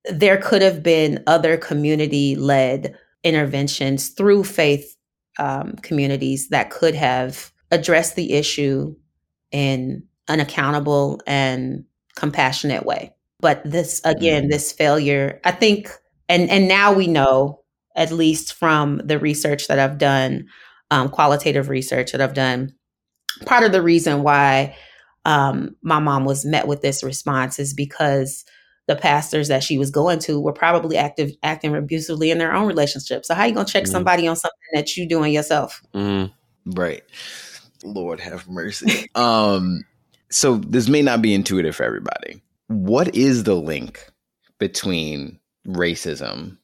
[0.05, 4.95] there could have been other community led interventions through faith
[5.37, 8.95] um, communities that could have addressed the issue
[9.51, 11.83] in an accountable and
[12.15, 13.13] compassionate way.
[13.41, 14.51] But this again, mm-hmm.
[14.51, 15.91] this failure, I think,
[16.29, 17.61] and and now we know,
[17.95, 20.47] at least from the research that I've done,
[20.91, 22.73] um, qualitative research that I've done,
[23.45, 24.75] part of the reason why
[25.25, 28.45] um, my mom was met with this response is because
[28.87, 32.67] the pastors that she was going to were probably active acting abusively in their own
[32.67, 33.25] relationship.
[33.25, 33.89] So how you gonna check mm.
[33.89, 35.81] somebody on something that you doing yourself?
[35.93, 36.31] Mm.
[36.65, 37.03] Right.
[37.83, 39.09] Lord have mercy.
[39.15, 39.83] um,
[40.29, 42.41] so this may not be intuitive for everybody.
[42.67, 44.09] What is the link
[44.59, 46.57] between racism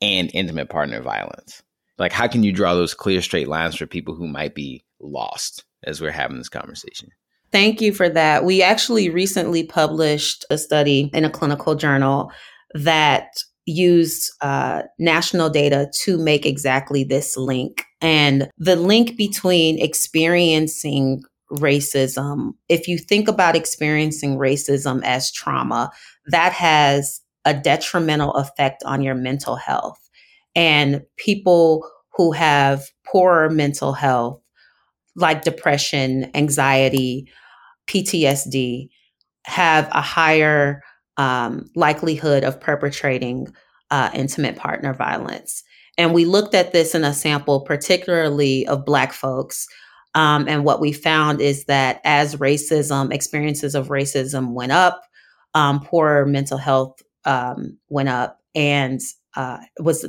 [0.00, 1.62] and intimate partner violence?
[1.98, 5.64] Like, how can you draw those clear, straight lines for people who might be lost
[5.84, 7.10] as we're having this conversation?
[7.52, 8.44] Thank you for that.
[8.44, 12.32] We actually recently published a study in a clinical journal
[12.74, 13.26] that
[13.66, 17.84] used uh, national data to make exactly this link.
[18.00, 21.22] And the link between experiencing
[21.52, 25.90] racism, if you think about experiencing racism as trauma,
[26.26, 29.98] that has a detrimental effect on your mental health.
[30.54, 34.40] And people who have poorer mental health,
[35.16, 37.30] like depression, anxiety,
[37.86, 38.88] PTSD
[39.46, 40.82] have a higher
[41.16, 43.48] um, likelihood of perpetrating
[43.90, 45.62] uh, intimate partner violence.
[45.98, 49.66] And we looked at this in a sample, particularly of Black folks.
[50.14, 55.02] Um, and what we found is that as racism, experiences of racism went up,
[55.54, 59.00] um, poor mental health um, went up, and
[59.36, 60.06] uh, was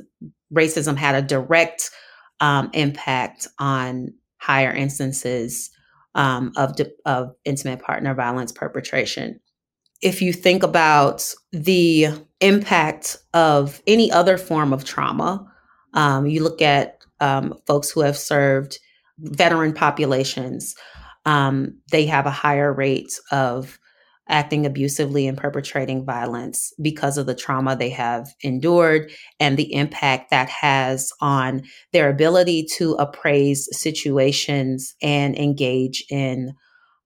[0.53, 1.91] racism had a direct
[2.39, 5.69] um, impact on higher instances
[6.15, 9.39] um, of, of intimate partner violence perpetration.
[10.01, 12.07] If you think about the
[12.39, 15.47] impact of any other form of trauma,
[15.93, 18.79] um, you look at um, folks who have served
[19.19, 20.75] veteran populations,
[21.25, 23.77] um, they have a higher rate of
[24.31, 30.31] acting abusively and perpetrating violence because of the trauma they have endured and the impact
[30.31, 31.61] that has on
[31.91, 36.53] their ability to appraise situations and engage in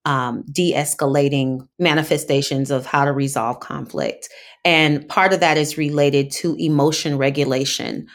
[0.05, 4.29] um, de escalating manifestations of how to resolve conflict.
[4.63, 8.07] And part of that is related to emotion regulation.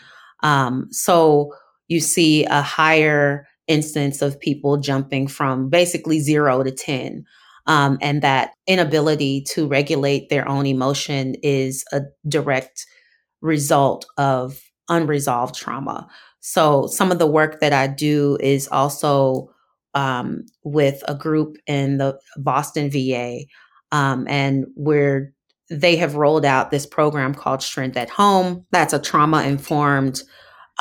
[0.44, 1.52] Um, so
[1.88, 7.24] you see a higher instance of people jumping from basically zero to 10
[7.66, 12.86] um, and that inability to regulate their own emotion is a direct
[13.40, 16.08] result of unresolved trauma.
[16.40, 19.50] So, some of the work that I do is also
[19.94, 23.40] um, with a group in the Boston VA,
[23.92, 25.32] um, and where
[25.70, 28.66] they have rolled out this program called Strength at Home.
[28.72, 30.22] That's a trauma informed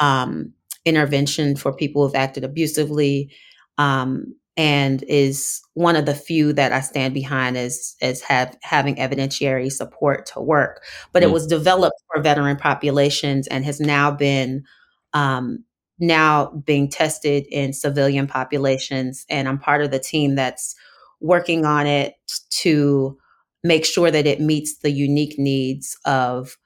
[0.02, 0.54] um,
[0.86, 3.32] intervention for people who've acted abusively.
[3.78, 8.98] Um, and is one of the few that I stand behind as as have having
[8.98, 10.84] evidentiary support to work.
[11.14, 11.28] But mm.
[11.28, 14.66] it was developed for veteran populations and has now been
[15.14, 15.64] um,
[15.98, 19.26] now being tested in civilian populations.
[19.30, 20.76] And I'm part of the team that's
[21.22, 22.16] working on it
[22.60, 23.18] to
[23.64, 26.58] make sure that it meets the unique needs of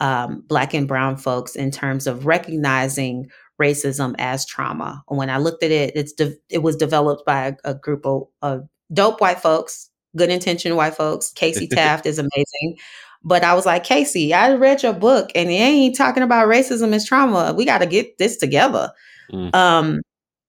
[0.00, 3.30] um, Black and Brown folks in terms of recognizing
[3.60, 5.02] racism as trauma.
[5.08, 8.28] When I looked at it, it's de- it was developed by a, a group of,
[8.42, 11.30] of dope white folks, good intentioned white folks.
[11.32, 12.78] Casey Taft is amazing.
[13.24, 16.92] But I was like, Casey, I read your book and it ain't talking about racism
[16.92, 17.54] as trauma.
[17.56, 18.90] We got to get this together.
[19.32, 19.54] Mm.
[19.54, 20.02] Um,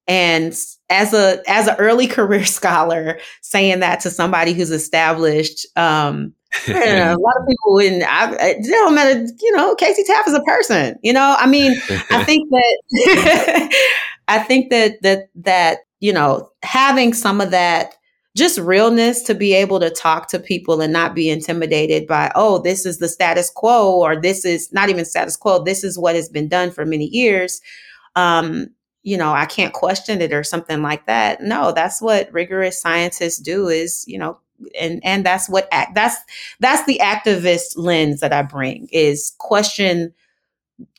[0.07, 0.57] and
[0.93, 6.33] as a as an early career scholar, saying that to somebody who's established, um,
[6.67, 10.41] a lot of people in I, it don't matter, you know, Casey Taft is a
[10.41, 10.97] person.
[11.01, 11.73] You know, I mean,
[12.11, 13.73] I think that
[14.27, 17.95] I think that that that you know having some of that
[18.35, 22.59] just realness to be able to talk to people and not be intimidated by oh
[22.63, 26.15] this is the status quo or this is not even status quo this is what
[26.15, 27.61] has been done for many years
[28.15, 28.69] um,
[29.03, 33.37] you know i can't question it or something like that no that's what rigorous scientists
[33.39, 34.37] do is you know
[34.79, 36.15] and and that's what act that's
[36.59, 40.13] that's the activist lens that I bring is question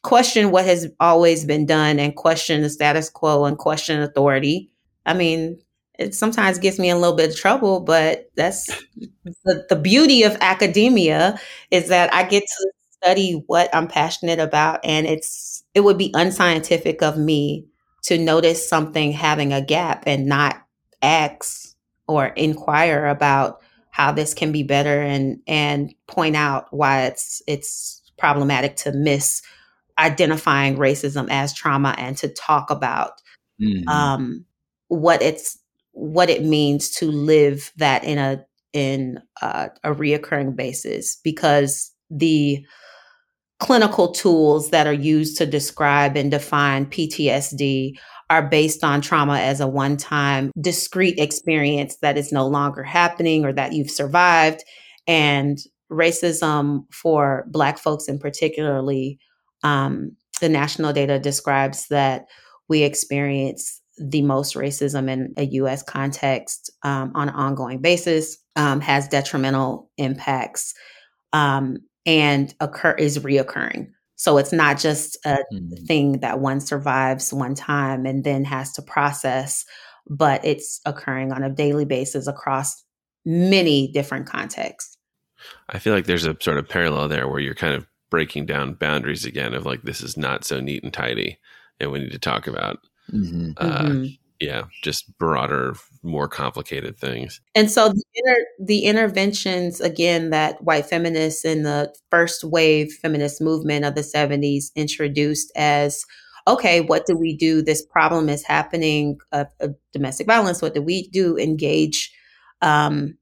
[0.03, 4.71] question what has always been done and question the status quo and question authority.
[5.07, 5.61] I mean,
[5.99, 8.67] it sometimes gets me in a little bit of trouble, but that's
[9.45, 11.39] the, the beauty of academia
[11.71, 16.13] is that I get to study what I'm passionate about and it's it would be
[16.15, 17.67] unscientific of me
[18.05, 20.63] to notice something having a gap and not
[21.03, 21.75] ask
[22.07, 28.03] or inquire about how this can be better and and point out why it's it's
[28.19, 29.43] problematic to miss
[29.99, 33.21] identifying racism as trauma and to talk about
[33.61, 33.89] mm-hmm.
[33.89, 34.45] um,
[34.89, 35.59] what it's
[35.93, 42.65] what it means to live that in a in a, a reoccurring basis because the
[43.61, 47.97] clinical tools that are used to describe and define PTSD
[48.31, 53.45] are based on trauma as a one time discrete experience that is no longer happening
[53.45, 54.63] or that you've survived.
[55.07, 55.59] And
[55.91, 59.19] racism for Black folks in particularly,
[59.63, 62.25] um, the national data describes that
[62.69, 68.81] we experience the most racism in a US context um, on an ongoing basis, um,
[68.81, 70.75] has detrimental impacts,
[71.33, 73.91] um, and occur is reoccurring.
[74.17, 75.85] So it's not just a mm-hmm.
[75.87, 79.65] thing that one survives one time and then has to process,
[80.09, 82.83] but it's occurring on a daily basis across
[83.25, 84.97] many different contexts.
[85.69, 88.75] I feel like there's a sort of parallel there where you're kind of breaking down
[88.75, 91.39] boundaries again of like this is not so neat and tidy
[91.81, 92.79] and we need to talk about
[93.13, 93.51] mm-hmm.
[93.57, 94.05] Uh, mm-hmm.
[94.45, 95.75] Yeah just broader
[96.05, 97.41] more complicated things.
[97.55, 103.41] And so the, inter- the interventions again that white feminists in the first wave feminist
[103.41, 106.05] movement of the 70s introduced as
[106.47, 107.63] okay what do we do?
[107.63, 110.61] This problem is happening of, of domestic violence.
[110.61, 111.39] What do we do?
[111.39, 112.13] Engage
[112.61, 113.17] um,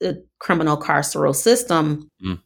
[0.00, 2.38] the criminal carceral system mm.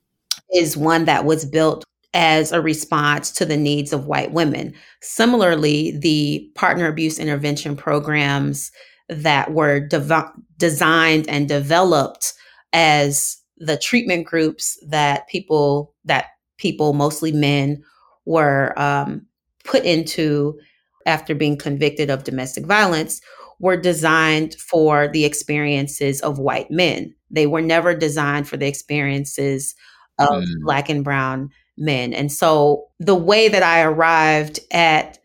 [0.53, 1.85] is one that was built
[2.15, 4.73] as a response to the needs of white women.
[5.03, 8.71] Similarly, the partner abuse intervention programs
[9.09, 12.33] that were dev- designed and developed
[12.73, 17.83] as the treatment groups that people that people mostly men
[18.25, 19.27] were um,
[19.65, 20.59] put into
[21.07, 23.21] after being convicted of domestic violence
[23.61, 27.15] were designed for the experiences of white men.
[27.31, 29.75] They were never designed for the experiences
[30.19, 30.47] of mm.
[30.63, 32.13] black and brown men.
[32.13, 35.19] And so the way that I arrived at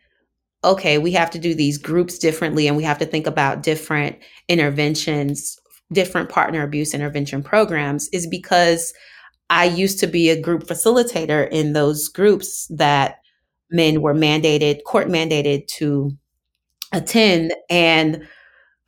[0.63, 4.17] okay, we have to do these groups differently and we have to think about different
[4.49, 5.57] interventions,
[5.93, 8.93] different partner abuse intervention programs is because
[9.49, 13.19] I used to be a group facilitator in those groups that
[13.71, 16.11] men were mandated, court mandated to
[16.91, 17.53] attend.
[17.69, 18.27] And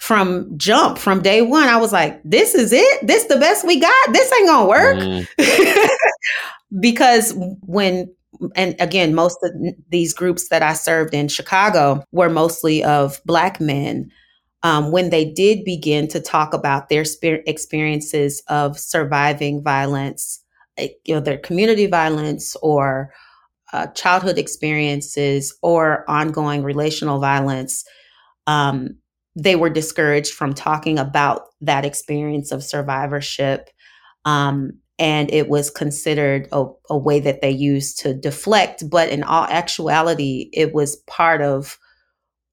[0.02, 3.06] from jump, from day one, I was like, this is it?
[3.06, 4.14] This the best we got?
[4.14, 4.98] This ain't gonna work.
[4.98, 5.88] Mm.
[6.80, 8.12] because when
[8.56, 9.52] and again most of
[9.90, 14.10] these groups that i served in chicago were mostly of black men
[14.64, 17.04] um, when they did begin to talk about their
[17.46, 20.44] experiences of surviving violence
[20.80, 23.14] you know their community violence or
[23.74, 27.84] uh, childhood experiences or ongoing relational violence
[28.48, 28.96] um,
[29.36, 33.70] they were discouraged from talking about that experience of survivorship
[34.26, 39.24] um, and it was considered a, a, way that they used to deflect but in
[39.24, 41.78] all actuality it was part of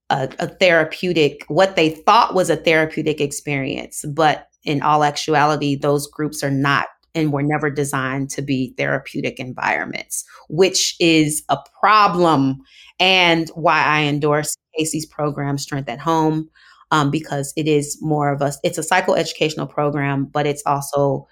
[0.09, 6.07] a, a, therapeutic what they thought was a therapeutic experience but in all actuality those
[6.07, 12.57] groups are not and were never designed to be therapeutic environments which is a problem
[12.99, 16.49] and why i endorse casey's program strength at home
[16.91, 21.27] um, because it is more of a it's a psychoeducational program but it's also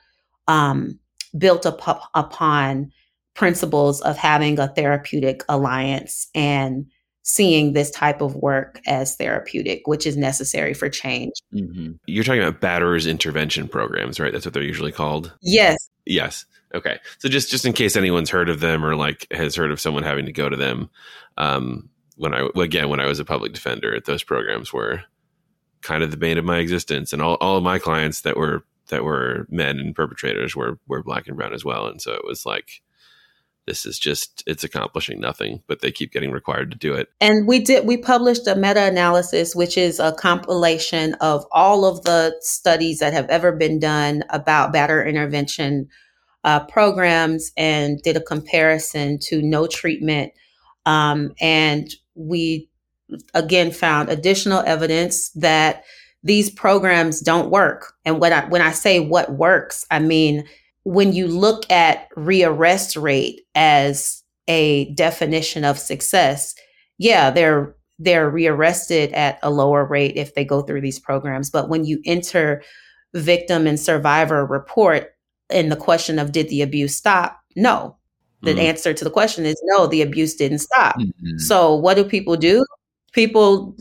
[0.47, 0.99] um,
[1.37, 2.91] built up, upon
[3.33, 6.87] principles of having a therapeutic alliance and
[7.23, 11.33] seeing this type of work as therapeutic, which is necessary for change.
[11.53, 11.91] Mm-hmm.
[12.07, 14.31] You're talking about batterers intervention programs, right?
[14.31, 15.33] That's what they're usually called.
[15.41, 15.77] Yes.
[16.05, 16.45] Yes.
[16.73, 16.99] Okay.
[17.19, 20.03] So just just in case anyone's heard of them or like has heard of someone
[20.03, 20.89] having to go to them,
[21.37, 25.03] um, when I again when I was a public defender, those programs were
[25.87, 28.63] kind of the bane of my existence, and all all of my clients that were
[28.89, 32.25] that were men and perpetrators were were black and brown as well, and so it
[32.25, 32.81] was like
[33.67, 37.09] this is just it's accomplishing nothing but they keep getting required to do it.
[37.19, 42.35] And we did we published a meta-analysis which is a compilation of all of the
[42.41, 45.89] studies that have ever been done about batter intervention
[46.43, 50.31] uh, programs and did a comparison to no treatment.
[50.85, 52.69] Um, and we
[53.33, 55.83] again found additional evidence that
[56.23, 57.93] these programs don't work.
[58.05, 60.45] And when I when I say what works, I mean
[60.83, 66.55] when you look at rearrest rate as a definition of success,
[66.97, 71.49] yeah, they're they're rearrested at a lower rate if they go through these programs.
[71.49, 72.63] But when you enter
[73.13, 75.15] victim and survivor report
[75.49, 77.39] and the question of did the abuse stop?
[77.55, 77.97] No.
[78.43, 78.59] The mm-hmm.
[78.59, 80.95] answer to the question is no, the abuse didn't stop.
[80.97, 81.39] Mm-hmm.
[81.39, 82.63] So what do people do?
[83.17, 83.75] People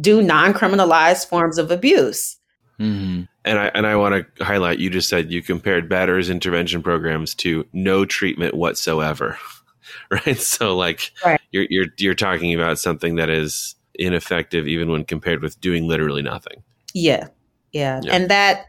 [0.00, 2.36] do non-criminalized forms of abuse.
[2.80, 3.22] Mm-hmm.
[3.44, 4.80] And I and I want to highlight.
[4.80, 9.38] You just said you compared batterers intervention programs to no treatment whatsoever,
[10.10, 10.36] right?
[10.36, 11.40] So like right.
[11.52, 16.22] you're you're you're talking about something that is ineffective even when compared with doing literally
[16.22, 16.64] nothing.
[16.92, 17.28] Yeah.
[17.70, 18.00] Yeah.
[18.02, 18.14] yeah.
[18.16, 18.66] And that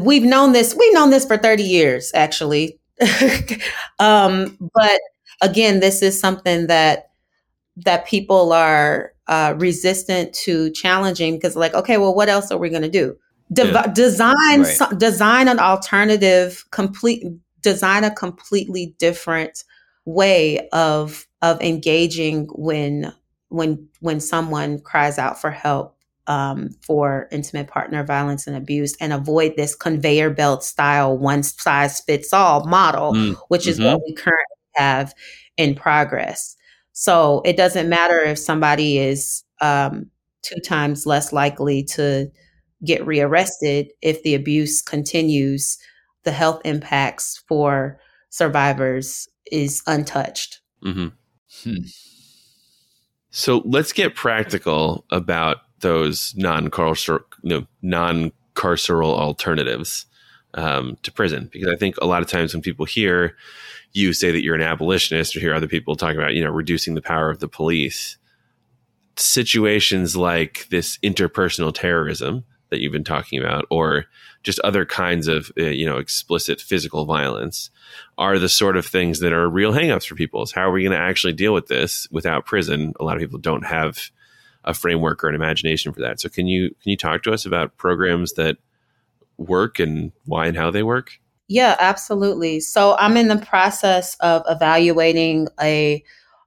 [0.00, 2.78] we've known this, we've known this for 30 years, actually.
[3.98, 5.00] um, but
[5.40, 7.08] again, this is something that
[7.76, 12.68] that people are uh, resistant to challenging because, like, okay, well, what else are we
[12.68, 13.16] going to do?
[13.50, 13.86] De- yeah.
[13.86, 14.66] Design right.
[14.66, 17.24] so, design an alternative, complete
[17.62, 19.64] design a completely different
[20.04, 23.10] way of of engaging when
[23.48, 29.12] when when someone cries out for help um, for intimate partner violence and abuse and
[29.12, 33.36] avoid this conveyor belt style one size fits all model mm.
[33.48, 33.92] which is mm-hmm.
[33.92, 35.14] what we currently have
[35.56, 36.56] in progress
[36.92, 40.06] so it doesn't matter if somebody is um,
[40.42, 42.30] two times less likely to
[42.84, 45.78] get rearrested if the abuse continues
[46.24, 47.98] the health impacts for
[48.30, 51.08] survivors is untouched mm-hmm.
[51.62, 51.82] hmm.
[53.32, 60.04] So let's get practical about those non-carceral, you know, non-carceral alternatives
[60.52, 63.34] um, to prison, because I think a lot of times when people hear
[63.92, 66.94] you say that you're an abolitionist, or hear other people talking about, you know, reducing
[66.94, 68.16] the power of the police,
[69.16, 74.06] situations like this interpersonal terrorism that you've been talking about, or
[74.42, 77.70] just other kinds of, uh, you know, explicit physical violence
[78.16, 80.42] are the sort of things that are real hangups for people.
[80.42, 82.94] Is how are we going to actually deal with this without prison?
[82.98, 84.10] A lot of people don't have
[84.64, 86.20] a framework or an imagination for that.
[86.20, 88.56] So can you can you talk to us about programs that
[89.36, 91.18] work and why and how they work?
[91.52, 92.60] Yeah, absolutely.
[92.60, 96.02] So I'm in the process of evaluating a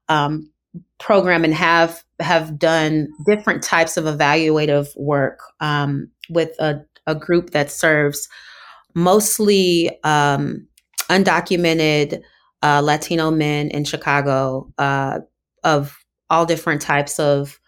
[0.09, 0.49] um,
[0.99, 7.51] program and have have done different types of evaluative work um, with a, a group
[7.51, 8.27] that serves
[8.95, 10.67] mostly um,
[11.11, 12.23] undocumented
[12.63, 15.19] uh, Latino men in Chicago uh,
[15.63, 15.95] of
[16.31, 17.59] all different types of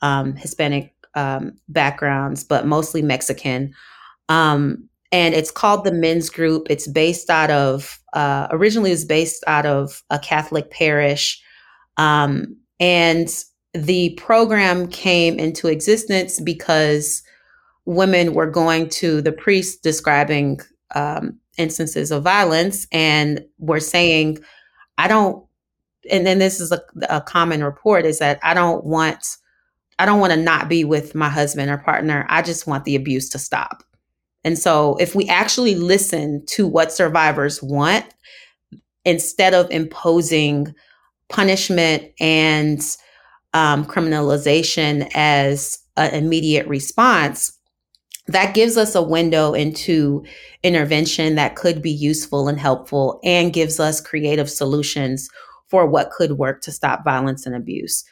[0.00, 3.74] um, Hispanic um, backgrounds, but mostly Mexican.
[4.30, 6.66] Um, and it's called the Men's Group.
[6.68, 11.42] It's based out of, uh, originally, it was based out of a Catholic parish.
[11.96, 13.26] Um, and
[13.72, 17.22] the program came into existence because
[17.86, 20.60] women were going to the priest describing
[20.94, 24.36] um, instances of violence and were saying,
[24.98, 25.42] I don't,
[26.10, 29.24] and then this is a, a common report is that I don't want,
[29.98, 32.26] I don't want to not be with my husband or partner.
[32.28, 33.82] I just want the abuse to stop.
[34.46, 38.06] And so if we actually listen to what survivors want,
[39.04, 40.72] instead of imposing
[41.28, 42.80] punishment and
[43.54, 47.58] um, criminalization as an immediate response,
[48.28, 50.24] that gives us a window into
[50.62, 55.28] intervention that could be useful and helpful and gives us creative solutions
[55.66, 58.04] for what could work to stop violence and abuse.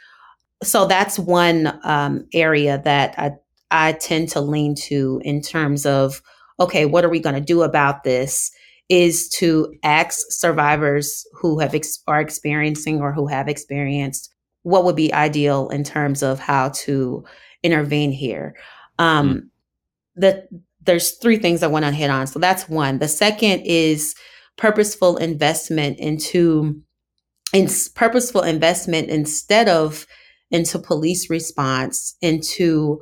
[0.64, 3.32] So that's one um, area that I,
[3.74, 6.22] I tend to lean to in terms of
[6.60, 8.52] okay, what are we going to do about this?
[8.88, 14.96] Is to ask survivors who have ex- are experiencing or who have experienced what would
[14.96, 17.24] be ideal in terms of how to
[17.62, 18.54] intervene here.
[18.98, 19.48] Um, mm
[20.16, 20.46] the
[20.82, 22.26] there's three things I want to hit on.
[22.26, 22.98] So that's one.
[22.98, 24.14] The second is
[24.56, 26.80] purposeful investment into
[27.52, 30.06] in purposeful investment instead of
[30.50, 33.00] into police response, into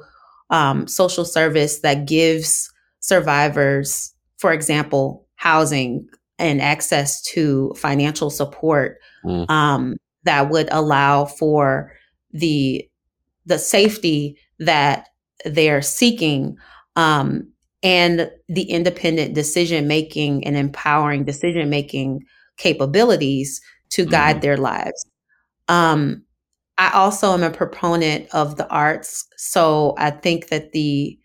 [0.51, 2.70] um, social service that gives
[3.01, 9.49] survivors, for example, housing and access to financial support mm.
[9.51, 11.93] um, that would allow for
[12.32, 12.88] the
[13.45, 15.09] the safety that
[15.45, 16.57] they're seeking
[16.97, 17.49] um,
[17.82, 22.20] and the independent decision making and empowering decision making
[22.57, 24.40] capabilities to guide mm-hmm.
[24.43, 25.05] their lives.
[25.68, 26.22] Um,
[26.83, 29.28] I also am a proponent of the arts.
[29.37, 31.16] So I think that the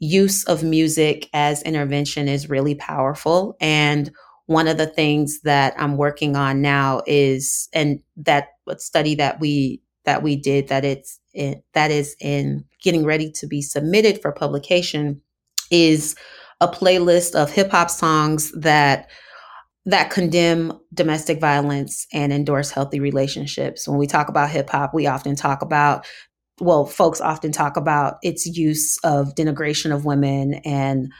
[0.00, 3.56] use of music as intervention is really powerful.
[3.60, 4.10] And
[4.46, 9.80] one of the things that I'm working on now is, and that study that we
[10.04, 14.32] that we did that it's it, that is in getting ready to be submitted for
[14.32, 15.20] publication
[15.70, 16.16] is
[16.60, 19.08] a playlist of hip hop songs that
[19.88, 23.88] that condemn domestic violence and endorse healthy relationships.
[23.88, 26.06] When we talk about hip hop, we often talk about
[26.60, 31.10] well, folks often talk about its use of denigration of women and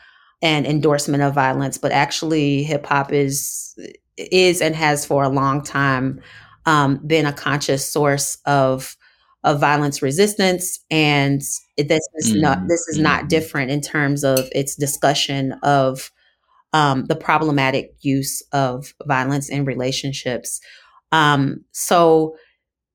[0.42, 3.74] and endorsement of violence, but actually hip hop is
[4.18, 6.20] is and has for a long time
[6.66, 8.96] um, been a conscious source of
[9.44, 11.40] of violence resistance and
[11.78, 13.28] this is mm not this is not mm-hmm.
[13.28, 16.10] different in terms of its discussion of
[16.72, 20.60] um, the problematic use of violence in relationships
[21.12, 22.36] um, so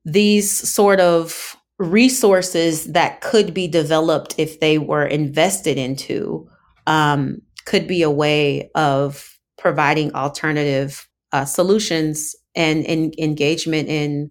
[0.06, 6.48] these sort of resources that could be developed if they were invested into
[6.88, 14.30] um, could be a way of providing alternative uh, solutions and, and, engagement in,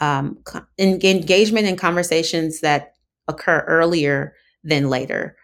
[0.00, 0.38] um,
[0.78, 2.94] in engagement in conversations that
[3.28, 5.36] occur earlier than later.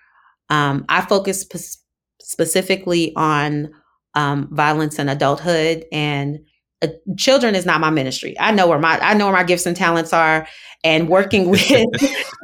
[0.49, 1.59] Um, I focus p-
[2.31, 3.69] specifically on
[4.15, 6.39] um, violence in adulthood and
[6.81, 6.87] uh,
[7.19, 8.39] children is not my ministry.
[8.39, 10.47] I know where my I know where my gifts and talents are,
[10.85, 11.69] and working with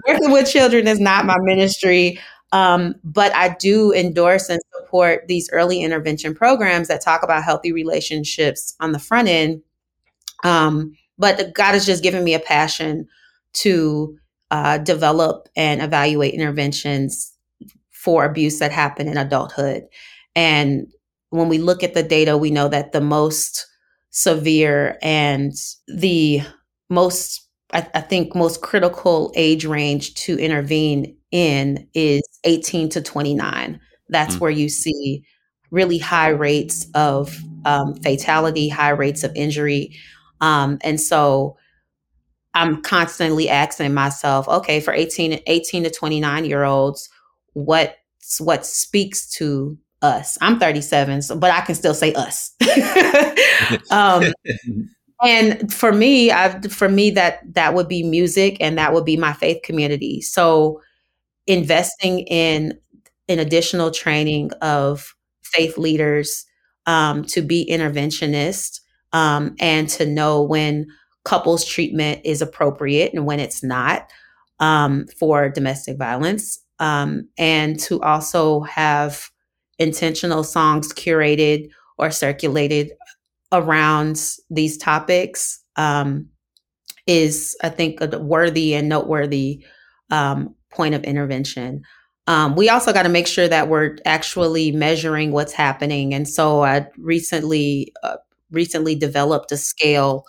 [0.07, 2.18] working with children is not my ministry.
[2.51, 7.72] Um, but I do endorse and support these early intervention programs that talk about healthy
[7.72, 9.62] relationships on the front end.
[10.43, 13.07] Um, but God has just given me a passion
[13.55, 14.18] to
[14.51, 17.36] uh, develop and evaluate interventions
[18.07, 19.83] for abuse that happen in adulthood.
[20.37, 20.87] And
[21.31, 23.67] when we look at the data, we know that the most
[24.11, 25.53] severe and
[25.89, 26.41] the
[26.89, 33.81] most, I, I think, most critical age range to intervene in is 18 to 29.
[34.09, 34.41] That's mm.
[34.41, 35.25] where you see
[35.73, 39.97] really high rates of um, fatality, high rates of injury.
[40.41, 41.57] Um, and so
[42.55, 47.11] I'm constantly asking myself, okay, for 18, 18 to 29 year olds,
[47.57, 47.97] what
[48.39, 50.37] what speaks to us.
[50.43, 52.53] I'm 37, so, but I can still say us.
[53.91, 54.25] um,
[55.25, 59.17] and for me, I for me that that would be music, and that would be
[59.17, 60.21] my faith community.
[60.21, 60.83] So
[61.47, 62.79] investing in
[63.29, 66.45] an additional training of faith leaders
[66.85, 68.81] um, to be interventionist
[69.15, 70.87] um, and to know when
[71.25, 74.11] couples treatment is appropriate and when it's not
[74.61, 79.31] um, for domestic violence um, and to also have
[79.79, 81.68] intentional songs curated
[81.99, 82.91] or circulated
[83.53, 84.20] around
[84.51, 86.29] these topics um,
[87.07, 89.64] is, I think, a worthy and noteworthy
[90.11, 91.83] um, point of intervention.
[92.27, 96.12] Um, we also got to make sure that we're actually measuring what's happening.
[96.12, 98.16] And so I recently uh,
[98.51, 100.24] recently developed a scale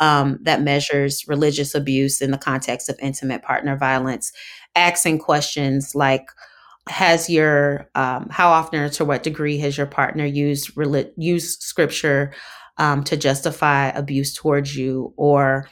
[0.00, 4.32] um, that measures religious abuse in the context of intimate partner violence,
[4.76, 6.26] asking questions like,
[6.88, 11.62] has your um, how often or to what degree has your partner used rel- used
[11.62, 12.34] scripture
[12.76, 15.14] um, to justify abuse towards you?
[15.16, 15.68] Or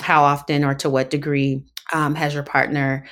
[0.00, 3.06] how often or to what degree um, has your partner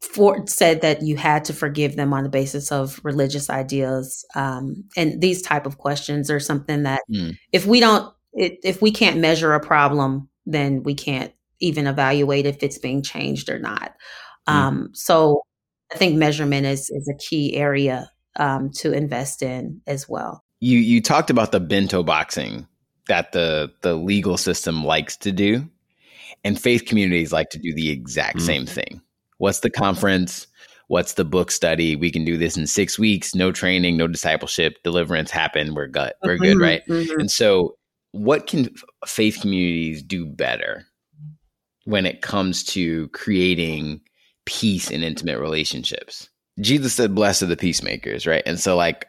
[0.00, 4.24] for, said that you had to forgive them on the basis of religious ideas?
[4.36, 7.36] Um, and these type of questions are something that mm.
[7.50, 12.46] if we don't it, if we can't measure a problem then we can't even evaluate
[12.46, 13.94] if it's being changed or not
[14.48, 14.88] mm.
[14.92, 15.42] so
[15.92, 20.42] I think measurement is is a key area um, to invest in as well.
[20.60, 22.66] You you talked about the bento boxing
[23.08, 25.68] that the the legal system likes to do,
[26.44, 28.46] and faith communities like to do the exact mm-hmm.
[28.46, 29.02] same thing.
[29.38, 30.46] What's the conference?
[30.88, 31.96] What's the book study?
[31.96, 33.34] We can do this in six weeks.
[33.34, 34.76] No training, no discipleship.
[34.84, 35.74] Deliverance happen.
[35.74, 36.16] We're gut.
[36.22, 36.82] We're mm-hmm, good, right?
[36.88, 37.20] Mm-hmm.
[37.20, 37.76] And so,
[38.12, 38.68] what can
[39.06, 40.86] faith communities do better
[41.84, 44.00] when it comes to creating
[44.44, 46.28] peace in intimate relationships.
[46.60, 48.42] Jesus said, "Blessed are the peacemakers," right?
[48.44, 49.06] And so, like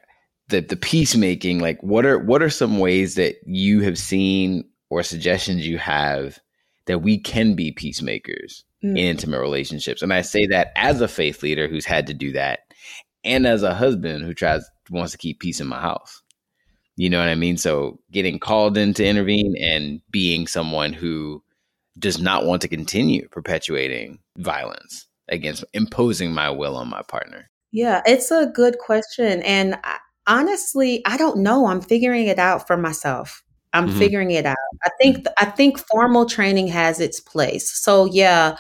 [0.50, 5.04] the the peacemaking, like what are what are some ways that you have seen or
[5.04, 6.40] suggestions you have
[6.86, 8.92] that we can be peacemakers mm.
[8.92, 10.02] in intimate relationships?
[10.02, 12.60] And I say that as a faith leader who's had to do that,
[13.24, 16.22] and as a husband who tries wants to keep peace in my house.
[16.96, 17.58] You know what I mean?
[17.58, 21.44] So getting called in to intervene and being someone who
[21.98, 27.50] does not want to continue perpetuating violence against imposing my will on my partner?
[27.72, 29.42] Yeah, it's a good question.
[29.44, 29.98] And I,
[30.28, 31.68] honestly, I don't know.
[31.68, 33.44] I'm figuring it out for myself.
[33.74, 34.00] I'm mm-hmm.
[34.00, 34.58] figuring it out.
[34.84, 37.72] I think I think formal training has its place.
[37.72, 38.58] So yeah,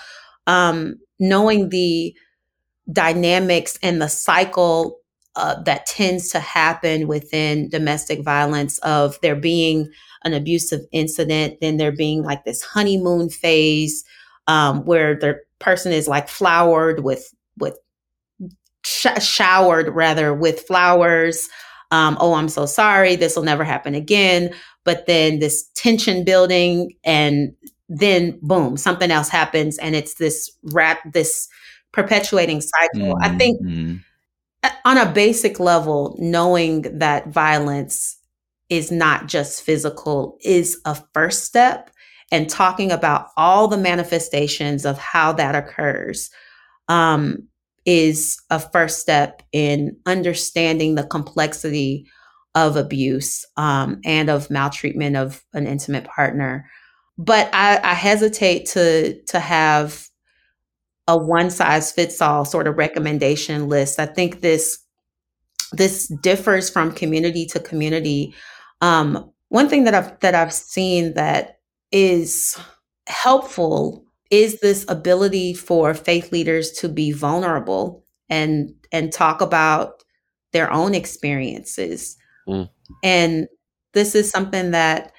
[0.47, 2.15] um, knowing the
[2.91, 4.99] dynamics and the cycle
[5.35, 9.89] uh, that tends to happen within domestic violence of there being
[10.23, 14.03] an abusive incident, then there being like this honeymoon phase
[14.47, 17.77] um, where the person is like flowered with with
[18.85, 21.49] sh- showered rather with flowers.
[21.91, 23.15] Um, oh, I'm so sorry.
[23.15, 24.53] This will never happen again.
[24.83, 27.53] But then this tension building, and
[27.87, 31.47] then boom, something else happens, and it's this rat this
[31.91, 33.15] perpetuating cycle.
[33.15, 33.23] Mm-hmm.
[33.23, 34.67] I think mm-hmm.
[34.85, 38.17] on a basic level, knowing that violence
[38.69, 41.91] is not just physical is a first step
[42.33, 46.31] and talking about all the manifestations of how that occurs
[46.89, 47.47] um,
[47.85, 52.07] is a first step in understanding the complexity
[52.55, 56.67] of abuse um, and of maltreatment of an intimate partner.
[57.19, 60.07] but I, I hesitate to to have
[61.07, 63.99] a one size fits all sort of recommendation list.
[63.99, 64.79] I think this
[65.73, 68.33] this differs from community to community.
[68.81, 71.59] Um, one thing that I've that I've seen that
[71.93, 72.59] is
[73.07, 80.03] helpful is this ability for faith leaders to be vulnerable and and talk about
[80.53, 82.17] their own experiences.
[82.47, 82.69] Mm.
[83.03, 83.47] And
[83.93, 85.11] this is something that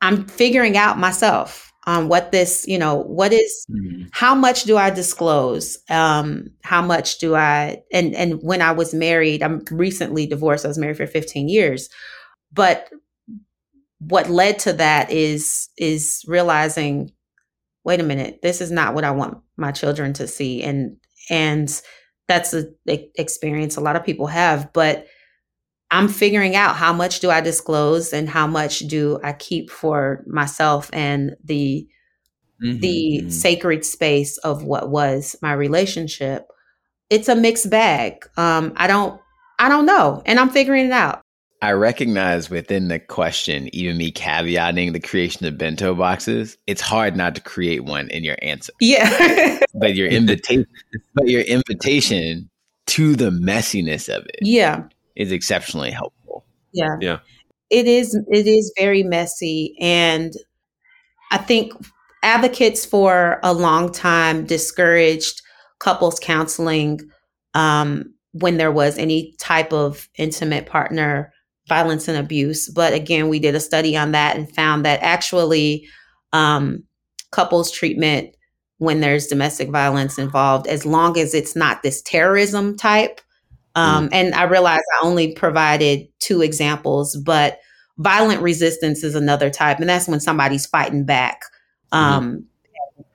[0.00, 4.06] I'm figuring out myself on what this, you know, what is, mm-hmm.
[4.12, 5.78] how much do I disclose?
[5.88, 10.64] Um, how much do I, and, and when I was married, I'm recently divorced.
[10.64, 11.88] I was married for 15 years,
[12.52, 12.90] but
[13.98, 17.10] what led to that is, is realizing,
[17.84, 20.62] wait a minute, this is not what I want my children to see.
[20.62, 20.96] And,
[21.30, 21.68] and
[22.28, 25.06] that's the experience a lot of people have, but
[25.90, 30.22] I'm figuring out how much do I disclose and how much do I keep for
[30.26, 31.88] myself and the
[32.62, 33.30] mm-hmm, the mm-hmm.
[33.30, 36.46] sacred space of what was my relationship.
[37.08, 38.28] It's a mixed bag.
[38.36, 39.20] Um, I don't
[39.58, 41.22] I don't know, and I'm figuring it out.
[41.60, 47.16] I recognize within the question, even me caveating the creation of bento boxes, it's hard
[47.16, 48.72] not to create one in your answer.
[48.80, 49.58] Yeah.
[49.74, 50.66] but your invitation
[51.14, 52.48] but your invitation
[52.86, 54.38] to the messiness of it.
[54.42, 54.84] Yeah
[55.18, 56.46] is exceptionally helpful.
[56.72, 56.96] Yeah.
[57.00, 57.18] Yeah.
[57.68, 60.32] It is it is very messy and
[61.30, 61.74] I think
[62.22, 65.42] advocates for a long time discouraged
[65.80, 67.00] couples counseling
[67.54, 71.32] um, when there was any type of intimate partner
[71.68, 72.68] violence and abuse.
[72.68, 75.86] But again, we did a study on that and found that actually
[76.32, 76.82] um,
[77.30, 78.34] couples treatment
[78.78, 83.20] when there's domestic violence involved, as long as it's not this terrorism type,
[83.78, 84.10] um, mm.
[84.12, 87.60] And I realize I only provided two examples, but
[87.98, 91.42] violent resistance is another type, and that's when somebody's fighting back.
[91.92, 91.96] Mm-hmm.
[91.96, 92.46] Um,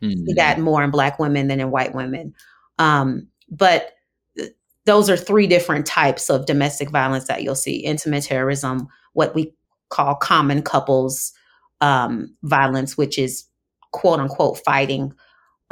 [0.01, 0.26] mm-hmm.
[0.26, 2.34] See that more in Black women than in white women.
[2.80, 3.91] Um, but
[4.86, 9.54] those are three different types of domestic violence that you'll see: intimate terrorism, what we
[9.90, 11.34] call common couples
[11.82, 13.46] um, violence, which is
[13.92, 15.14] quote unquote fighting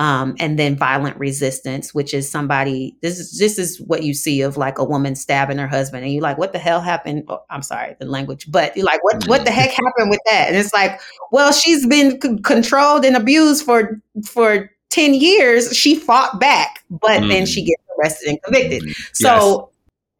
[0.01, 2.97] um, and then violent resistance, which is somebody.
[3.03, 6.11] This is this is what you see of like a woman stabbing her husband, and
[6.11, 9.27] you're like, "What the hell happened?" Oh, I'm sorry, the language, but you're like, "What
[9.27, 10.99] what the heck happened with that?" And it's like,
[11.31, 15.77] well, she's been c- controlled and abused for for ten years.
[15.77, 17.29] She fought back, but mm.
[17.29, 17.67] then she mm.
[17.67, 18.83] gets arrested and convicted.
[18.83, 19.09] Mm.
[19.13, 19.71] So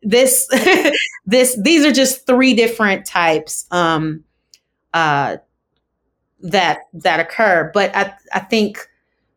[0.01, 0.47] yes.
[0.49, 4.23] this this these are just three different types um,
[4.93, 5.38] uh,
[6.41, 8.88] that that occur, but I I think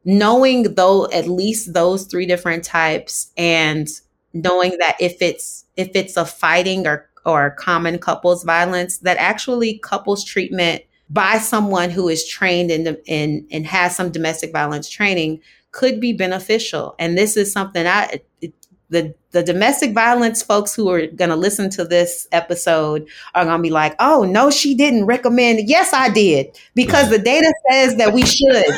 [0.05, 3.88] knowing though at least those three different types and
[4.34, 9.78] knowing that if it's if it's a fighting or or common couples violence that actually
[9.78, 14.88] couples treatment by someone who is trained in the, in and has some domestic violence
[14.88, 15.40] training
[15.75, 18.55] could be beneficial and this is something i it,
[18.91, 23.59] the the domestic violence folks who are going to listen to this episode are going
[23.59, 27.97] to be like, "Oh, no she didn't recommend." Yes, I did because the data says
[27.97, 28.70] that we should.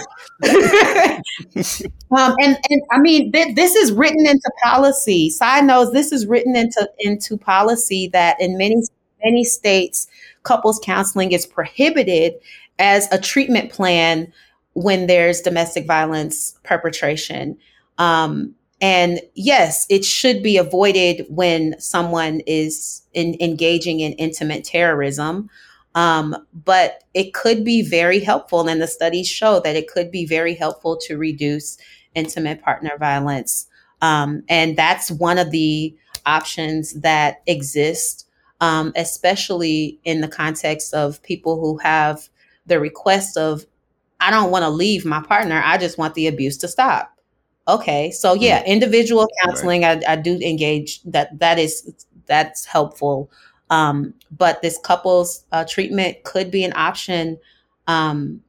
[2.18, 5.28] um, and and I mean, th- this is written into policy.
[5.28, 8.76] Side notes: this is written into into policy that in many
[9.22, 10.08] many states,
[10.42, 12.34] couples counseling is prohibited
[12.78, 14.32] as a treatment plan
[14.76, 17.56] when there's domestic violence perpetration.
[17.96, 25.48] Um, and yes, it should be avoided when someone is in, engaging in intimate terrorism.
[25.94, 28.68] Um, but it could be very helpful.
[28.68, 31.78] And the studies show that it could be very helpful to reduce
[32.14, 33.66] intimate partner violence.
[34.02, 35.96] Um, and that's one of the
[36.26, 38.28] options that exist,
[38.60, 42.28] um, especially in the context of people who have
[42.66, 43.64] the request of,
[44.20, 47.16] I don't want to leave my partner, I just want the abuse to stop
[47.68, 50.02] Okay, so yeah, individual counseling, right.
[50.06, 51.36] I, I do engage that.
[51.40, 53.30] That is that's helpful.
[53.70, 57.38] Um, but this couples uh, treatment could be an option
[57.88, 58.40] um,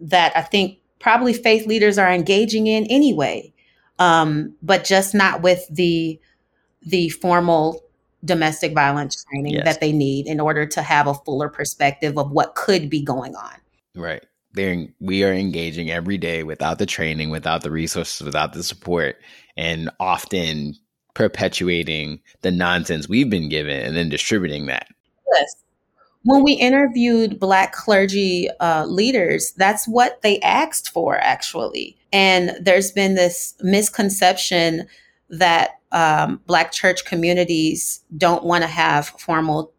[0.00, 3.52] that I think probably faith leaders are engaging in anyway,
[4.00, 6.18] um, but just not with the
[6.82, 7.84] the formal
[8.24, 9.64] domestic violence training yes.
[9.64, 13.36] that they need in order to have a fuller perspective of what could be going
[13.36, 13.54] on.
[13.94, 18.62] Right they're we are engaging every day without the training, without the resources, without the
[18.62, 19.16] support,
[19.56, 20.74] and often
[21.14, 24.86] perpetuating the nonsense we've been given and then distributing that.
[25.34, 25.56] Yes.
[26.24, 31.96] When we interviewed Black clergy uh, leaders, that's what they asked for, actually.
[32.12, 34.86] And there's been this misconception
[35.30, 39.72] that um, Black church communities don't want to have formal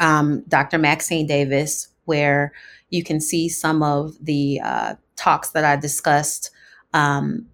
[0.01, 0.77] um, Dr.
[0.77, 2.51] Maxine Davis, where
[2.89, 6.49] you can see some of the uh, talks that I discussed,
[6.93, 7.47] um,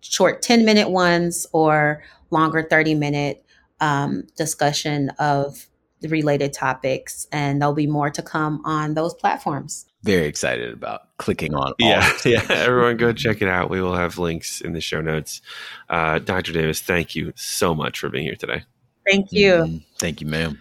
[0.00, 3.44] short 10 minute ones or longer 30 minute
[3.80, 5.66] um, discussion of
[6.02, 7.26] related topics.
[7.32, 9.86] And there'll be more to come on those platforms.
[10.02, 11.74] Very excited about clicking on.
[11.78, 12.44] yeah, yeah.
[12.48, 13.70] Everyone, go check it out.
[13.70, 15.40] We will have links in the show notes.
[15.88, 16.52] Uh, Dr.
[16.52, 18.64] Davis, thank you so much for being here today.
[19.08, 19.52] Thank you.
[19.52, 20.60] Mm, thank you, ma'am.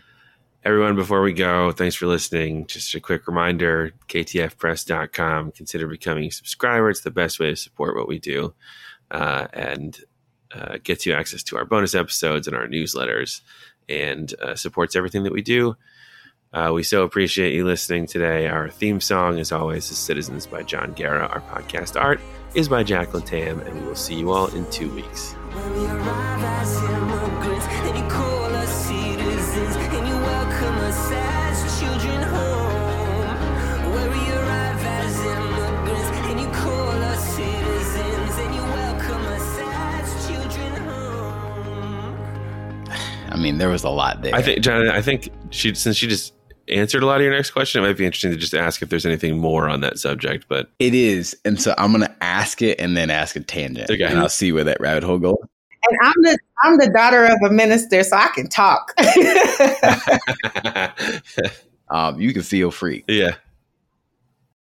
[0.64, 2.68] Everyone, before we go, thanks for listening.
[2.68, 5.52] Just a quick reminder ktfpress.com.
[5.54, 6.92] Consider becoming a subscriber.
[6.92, 8.54] It's the best way to support what we do
[9.10, 10.00] uh, and
[10.54, 13.42] uh, gets you access to our bonus episodes and our newsletters
[13.89, 15.76] and uh, supports everything that we do.
[16.54, 18.47] Uh, we so appreciate you listening today.
[18.47, 21.28] Our theme song, as always, is Citizens by Jon Guerra.
[21.28, 22.20] Our podcast art
[22.56, 25.34] is by Jacqueline Tam, and we will see you all in two weeks.
[43.30, 44.36] I mean, there was a lot there.
[44.36, 46.34] I think, John, I think she, since she just
[46.68, 48.89] answered a lot of your next question, it might be interesting to just ask if
[48.89, 50.45] there's anything more on that subject.
[50.47, 53.89] But it is, and so I'm going to ask it and then ask a tangent,
[53.89, 54.03] okay.
[54.03, 55.38] and I'll see where that rabbit hole goes.
[55.89, 58.93] And I'm the I'm the daughter of a minister, so I can talk.
[61.89, 63.03] um, you can feel free.
[63.07, 63.36] Yeah.